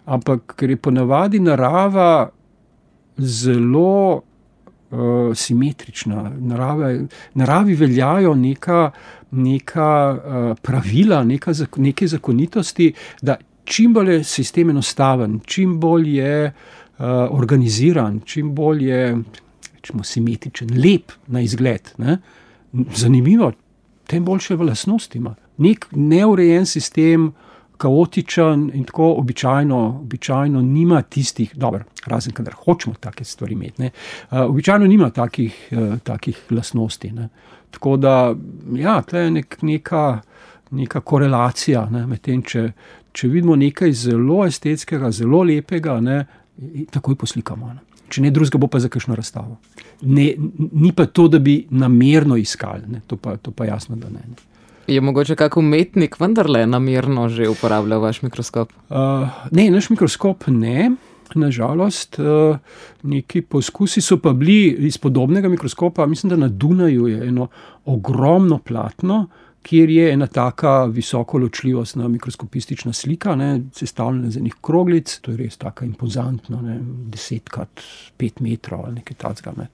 ampak 0.06 0.53
ker 0.56 0.69
je 0.69 0.77
ponavadi 0.77 1.39
narava 1.39 2.30
zelo 3.17 4.21
uh, 4.91 5.36
simetrična. 5.36 6.32
Narave, 6.39 7.08
naravi 7.34 7.75
veljajo 7.75 8.36
neka, 8.36 8.91
neka 9.32 9.91
uh, 10.12 10.58
pravila, 10.62 11.23
neka, 11.23 11.53
neke 11.77 12.08
zakonitosti, 12.08 12.93
da 13.21 13.38
čim 13.67 13.93
bolj 13.93 14.13
je 14.13 14.23
sistem 14.23 14.69
enostaven, 14.71 15.39
čim 15.45 15.75
bolj 15.80 16.10
je 16.17 16.34
uh, 16.47 17.06
organiziran, 17.36 18.21
čim 18.25 18.53
bolj 18.56 18.86
je 18.89 19.01
rečemo, 19.73 20.03
simetričen, 20.03 20.71
lep 20.84 21.12
na 21.27 21.41
izgled. 21.41 21.91
Ne? 21.97 22.17
Zanimivo, 22.95 23.51
tem 24.08 24.25
boljše 24.25 24.56
v 24.56 24.69
lasnosti 24.71 25.17
ima. 25.17 25.36
Nek 25.58 25.88
neurejen 25.91 26.65
sistem, 26.65 27.32
kaotičen 27.77 28.71
in 28.73 28.88
tako 28.89 29.12
običajno, 29.19 29.80
običajno 30.01 30.62
nima 30.62 31.01
tistih, 31.01 31.51
dobro, 31.56 31.84
razen 32.08 32.34
kadar 32.34 32.56
hočemo 32.58 32.95
take 32.99 33.23
stvari 33.23 33.53
imeti. 33.53 33.84
Uh, 33.84 34.47
običajno 34.47 34.88
nima 34.88 35.10
takih, 35.10 35.67
uh, 35.71 35.99
takih 36.03 36.39
lasnosti. 36.49 37.12
Ne? 37.12 37.30
Tako 37.71 37.97
da, 37.97 38.36
ja, 38.75 39.01
to 39.01 39.17
je 39.17 39.32
nek, 39.32 39.58
neka, 39.62 40.21
neka 40.71 41.01
korelacija 41.01 41.86
ne, 41.91 42.06
med 42.08 42.21
tem, 42.25 42.41
če, 42.43 42.71
če 43.15 43.30
vidimo 43.32 43.56
nekaj 43.56 43.93
zelo 43.95 44.43
estetskega, 44.45 45.12
zelo 45.12 45.43
lepega, 45.47 45.99
ne, 46.03 46.21
takoj 46.91 47.17
poslikamo. 47.19 47.73
Ne. 47.73 47.84
Če 48.08 48.23
ne 48.23 48.32
drugega, 48.32 48.60
bo 48.62 48.69
pa 48.71 48.80
za 48.80 48.89
kakšno 48.91 49.17
razstavo. 49.17 49.58
Ne, 50.08 50.30
ni 50.71 50.93
pa 50.95 51.08
to, 51.12 51.27
da 51.32 51.41
bi 51.43 51.60
namerno 51.69 52.38
iskali, 52.39 53.01
to 53.08 53.17
pa, 53.19 53.36
to 53.38 53.51
pa 53.51 53.67
jasno, 53.67 53.97
da 53.99 54.12
ne. 54.12 54.23
ne. 54.23 54.45
Je 54.88 55.01
mogoče 55.03 55.36
kak 55.36 55.58
umetnik 55.60 56.15
vendarle 56.19 56.62
namerno 56.67 57.25
že 57.30 57.49
uporabljal 57.51 57.99
vaš 57.99 58.21
mikroskop? 58.23 58.71
Uh, 58.88 59.27
ne, 59.51 59.67
naš 59.73 59.89
mikroskop 59.91 60.47
ne. 60.47 60.93
Nažalost, 61.36 62.15
uh, 62.23 62.56
neki 63.03 63.41
poskusi 63.43 63.99
so 64.01 64.15
pa 64.23 64.32
bili 64.32 64.88
iz 64.88 64.95
podobnega 64.97 65.49
mikroskopa. 65.51 66.06
Mislim, 66.08 66.30
da 66.30 66.38
na 66.39 66.47
Dunaju 66.47 67.08
je 67.12 67.27
eno 67.27 67.49
ogromno 67.86 68.62
platno, 68.63 69.17
uh, 69.27 69.46
kjer 69.63 69.89
je 69.89 70.12
ena 70.13 70.28
taka 70.28 70.86
visoko 70.86 71.38
ločljivost, 71.38 71.96
mikroskopistična 71.96 72.93
slika, 72.93 73.36
sestavljena 73.74 74.28
iz 74.28 74.38
enih 74.38 74.56
kroglic, 74.62 75.20
to 75.22 75.32
je 75.32 75.38
res 75.38 75.58
tako 75.58 75.86
impozantno, 75.86 76.62
ne, 76.62 76.80
desetkrat 77.12 77.84
pet 78.17 78.39
metrov 78.39 78.86
ali 78.86 79.02
nekaj 79.02 79.17
takega. 79.17 79.54
Ne. 79.58 79.67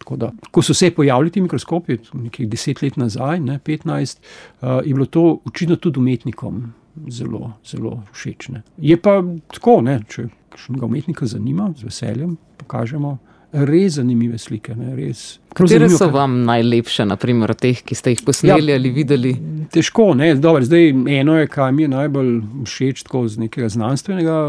Ko 0.52 0.62
so 0.62 0.74
se 0.74 0.92
pojavili 0.92 1.32
ti 1.32 1.42
mikroskopi, 1.42 1.98
nekaj 2.14 2.46
deset 2.46 2.82
let 2.82 2.98
nazaj, 2.98 3.40
ne, 3.40 3.60
petnajst, 3.60 4.24
uh, 4.62 4.80
je 4.86 4.94
bilo 4.94 5.06
to 5.06 5.40
očitno 5.46 5.76
tudi 5.76 6.00
umetnikom 6.00 6.64
zelo, 7.10 7.54
zelo 7.66 8.02
všeč. 8.14 8.50
Ne. 8.50 8.64
Je 8.78 8.98
pa 9.02 9.20
tako, 9.54 9.82
ne, 9.82 10.00
če 10.10 10.28
nekaj 10.70 10.88
umetnika 10.88 11.26
zanima, 11.26 11.72
z 11.78 11.90
veseljem 11.90 12.38
pokažemo 12.58 13.18
res 13.54 13.98
zanimive 14.00 14.38
slike. 14.42 14.74
Ne, 14.76 14.96
res. 14.98 15.24
Katere 15.54 15.88
so 15.94 16.08
vam 16.14 16.40
najlepše, 16.48 17.06
naprimer, 17.06 17.54
teh, 17.58 17.84
ki 17.86 17.96
ste 17.98 18.16
jih 18.16 18.24
posneli 18.26 18.74
ja, 18.74 18.80
ali 18.80 18.90
videli? 18.94 19.34
Težko, 19.74 20.10
ne, 20.18 20.32
Dobar, 20.42 20.66
zdaj 20.66 20.90
eno 21.20 21.38
je, 21.38 21.50
kaj 21.54 21.72
mi 21.76 21.86
je 21.86 21.92
najbolj 21.94 22.32
všeč 22.66 23.04
z 23.06 23.44
nekega 23.46 23.70
znanstvenega 23.70 24.40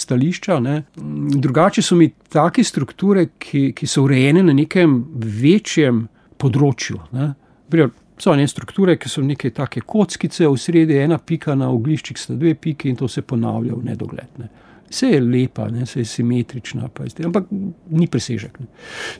stališča. 0.00 0.58
Ne. 0.64 0.78
Drugače 0.96 1.84
so 1.84 1.98
mi 2.00 2.08
take 2.32 2.64
strukture, 2.64 3.28
ki, 3.38 3.70
ki 3.76 3.86
so 3.86 4.06
urejene 4.08 4.46
na 4.46 4.56
nekem 4.56 5.02
večjem 5.14 6.06
področju. 6.40 7.04
Ne. 7.12 7.34
Primer, 7.68 7.92
So 8.16 8.32
ene 8.32 8.46
strukture, 8.48 8.94
ki 8.96 9.10
so 9.12 9.20
neke 9.20 9.50
take 9.52 9.82
kockice, 9.84 10.46
v 10.48 10.56
sredi 10.56 10.96
ena 10.96 11.18
pika, 11.20 11.52
na 11.52 11.68
ogliščih 11.68 12.16
sta 12.16 12.32
dve 12.32 12.54
piki 12.56 12.88
in 12.88 12.96
to 12.96 13.08
se 13.12 13.20
ponavlja 13.20 13.76
v 13.76 13.90
nedogled. 13.90 14.38
Ne. 14.40 14.48
Vse 14.90 15.06
je 15.06 15.20
lepa, 15.20 15.66
vse 15.82 16.00
je 16.00 16.04
simetrična, 16.04 16.88
ampak 17.24 17.46
ni 17.90 18.06
presežek. 18.06 18.60
Ne. 18.60 18.66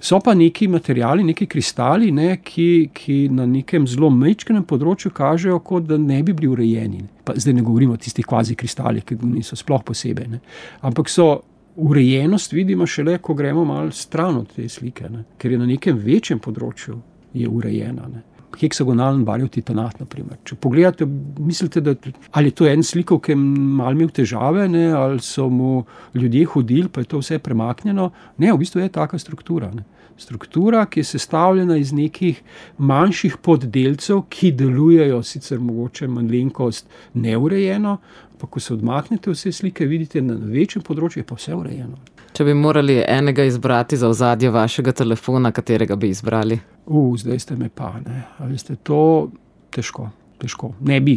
So 0.01 0.21
pa 0.21 0.35
neki 0.35 0.69
materiali, 0.69 1.25
neki 1.25 1.47
kristali, 1.47 2.13
ne, 2.13 2.37
ki, 2.45 2.91
ki 2.95 3.17
na 3.33 3.47
nekem 3.47 3.87
zelo 3.87 4.11
mečkem 4.11 4.63
področju 4.65 5.11
kažejo, 5.11 5.59
kot 5.67 5.89
da 5.91 5.99
ne 5.99 6.23
bi 6.23 6.33
bili 6.33 6.53
urejeni. 6.53 7.03
Pa 7.27 7.35
zdaj 7.37 7.59
ne 7.59 7.67
govorimo 7.67 7.97
o 7.97 8.01
tistih 8.01 8.27
kvazi 8.27 8.55
kristalih, 8.55 9.05
ki 9.05 9.19
niso 9.25 9.59
sploh 9.59 9.83
posebej. 9.85 10.31
Ne. 10.31 10.41
Ampak 10.87 11.11
so 11.11 11.29
urejenost 11.77 12.55
vidimo 12.55 12.87
šele, 12.87 13.19
ko 13.19 13.35
gremo 13.35 13.65
malo 13.65 13.91
stran 13.93 14.39
od 14.39 14.55
te 14.55 14.69
slike, 14.69 15.11
ne. 15.11 15.27
ker 15.39 15.53
je 15.53 15.59
na 15.59 15.67
nekem 15.67 15.99
večjem 15.99 16.41
področju 16.41 17.03
urejena. 17.37 18.09
Ne 18.09 18.36
heksagonalen 18.61 19.25
barjev 19.25 19.51
titanat. 19.55 19.99
Naprimer. 20.01 20.39
Če 20.47 20.57
pogledate, 20.61 21.07
mislite, 21.39 21.83
da 21.85 21.95
ali 22.37 22.53
je 22.53 22.57
to 22.61 22.69
en 22.69 22.85
slikov, 22.87 23.21
ki 23.25 23.35
je 23.35 23.41
mal 23.41 23.97
imel 23.97 24.13
težave, 24.15 24.69
ne, 24.69 24.89
ali 24.97 25.21
so 25.25 25.49
mu 25.53 25.85
ljudje 26.15 26.47
hodili, 26.55 26.89
pa 26.89 27.03
je 27.03 27.13
to 27.13 27.21
vse 27.23 27.39
premaknjeno. 27.43 28.11
Ne, 28.39 28.53
v 28.53 28.63
bistvu 28.63 28.83
je 28.83 28.93
taka 28.93 29.19
struktura. 29.19 29.71
Ne. 29.75 29.85
Struktura, 30.17 30.87
ki 30.89 31.03
je 31.03 31.05
sestavljena 31.05 31.77
iz 31.77 31.93
nekih 31.93 32.41
manjših 32.79 33.37
poddelcev, 33.45 34.23
ki 34.33 34.55
delujejo 34.57 35.21
sicer 35.23 35.61
mogoče 35.61 36.09
malenkost 36.09 36.89
neurejeno, 37.15 37.99
pa 38.41 38.49
ko 38.49 38.61
se 38.61 38.75
odmaknete 38.75 39.31
vse 39.31 39.53
slike, 39.53 39.85
vidite, 39.87 40.21
da 40.21 40.37
na 40.37 40.53
večjem 40.53 40.85
področju 40.85 41.21
je 41.21 41.29
pa 41.29 41.37
vse 41.37 41.57
urejeno. 41.57 42.01
Če 42.37 42.45
bi 42.45 42.53
morali 42.53 42.99
enega 43.01 43.47
izbrati 43.49 43.97
za 43.97 44.11
ozadje 44.13 44.51
vašega 44.53 44.93
telefona, 44.93 45.49
katerega 45.57 45.97
bi 45.97 46.11
izbrali? 46.13 46.59
Uh, 46.87 47.15
zdaj 47.17 47.39
ste 47.39 47.55
me 47.57 47.71
pa, 47.73 47.95
ne. 48.05 48.27
Ali 48.45 48.59
ste 48.61 48.75
to 48.77 49.31
težko? 49.73 50.11
Težko. 50.37 50.75
Ne 50.85 50.99
bi, 51.01 51.15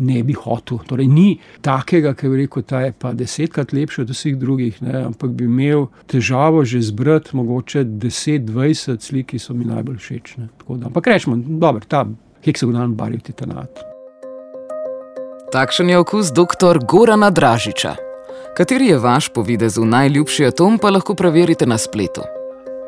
ne 0.00 0.22
bi 0.24 0.32
hotel. 0.32 0.78
Torej, 0.88 1.10
ni 1.12 1.26
takega, 1.60 2.14
ki 2.16 2.30
bi 2.32 2.38
rekel, 2.40 2.64
da 2.70 2.80
je 2.86 2.94
pa 2.96 3.12
desetkrat 3.12 3.74
lepši 3.76 4.00
od 4.06 4.14
vseh 4.14 4.38
drugih, 4.40 4.78
ne? 4.80 4.94
ampak 5.10 5.34
bi 5.36 5.44
imel 5.44 5.90
težavo 6.08 6.62
že 6.64 6.80
zbrati 6.80 7.36
mogoče 7.36 7.84
10-20 7.84 9.04
slik, 9.04 9.28
ki 9.34 9.42
so 9.42 9.52
mi 9.52 9.68
najbolj 9.68 9.98
všeč. 10.00 10.38
Ampak 10.78 11.10
rečemo, 11.12 11.36
da 11.36 11.74
je 11.76 11.82
ta 11.84 12.06
heksagonalni 12.48 12.96
barjev 12.96 13.26
titanat. 13.28 13.84
Takšen 15.52 15.92
je 15.92 16.00
okus 16.00 16.32
dr. 16.32 16.80
Gorana 16.88 17.28
Dražiča. 17.28 18.11
Kateri 18.56 18.86
je 18.86 18.98
vaš 18.98 19.28
po 19.28 19.42
videzu 19.42 19.84
najljubši 19.84 20.46
atom, 20.46 20.78
pa 20.78 20.90
lahko 20.90 21.14
preverite 21.14 21.66
na 21.66 21.78
spletu. 21.78 22.20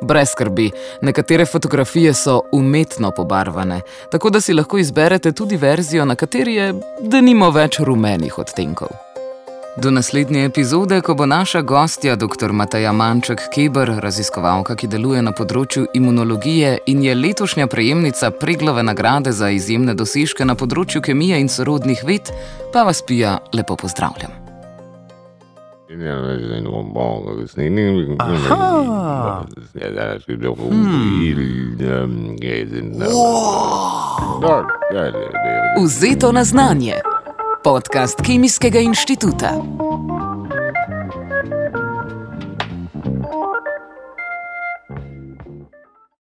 Brez 0.03 0.29
skrbi, 0.29 0.71
nekatere 1.03 1.47
fotografije 1.47 2.15
so 2.15 2.41
umetno 2.53 3.11
pobarvane, 3.11 3.81
tako 4.11 4.31
da 4.31 4.41
si 4.41 4.53
lahko 4.53 4.79
izberete 4.79 5.33
tudi 5.33 5.57
verzijo, 5.57 6.05
na 6.05 6.15
kateri 6.15 6.55
je, 6.55 6.75
da 7.01 7.21
nima 7.21 7.49
več 7.49 7.79
rumenih 7.79 8.39
odtenkov. 8.39 8.89
Do 9.77 9.91
naslednje 9.91 10.45
epizode, 10.45 11.01
ko 11.01 11.15
bo 11.15 11.27
naša 11.27 11.63
gostja 11.63 12.17
dr. 12.17 12.53
Mataja 12.53 12.93
Manček 12.93 13.41
Keber, 13.55 13.97
raziskovalka, 14.05 14.77
ki 14.77 14.87
deluje 14.87 15.23
na 15.23 15.33
področju 15.33 15.87
imunologije 15.95 16.77
in 16.87 17.03
je 17.03 17.15
letošnja 17.15 17.67
prejemnica 17.67 18.31
preglave 18.31 18.83
nagrade 18.83 19.33
za 19.33 19.51
izjemne 19.51 19.95
dosežke 19.95 20.45
na 20.45 20.55
področju 20.55 21.01
kemije 21.01 21.41
in 21.41 21.49
sorodnih 21.49 22.05
ved, 22.05 22.31
pa 22.73 22.85
vas 22.85 23.03
pija 23.03 23.39
lepo 23.53 23.81
pozdravljam. 23.81 24.44
Aha. 28.17 29.45
Ja, 29.73 29.91
dat 29.91 30.29
is 30.29 30.29
ook 30.29 30.41
Vzeto 35.89 36.31
na 36.31 36.45
znanje. 36.45 37.03
Podcast 37.63 38.21
Kemijskega 38.21 38.79
inštituta. 38.79 39.61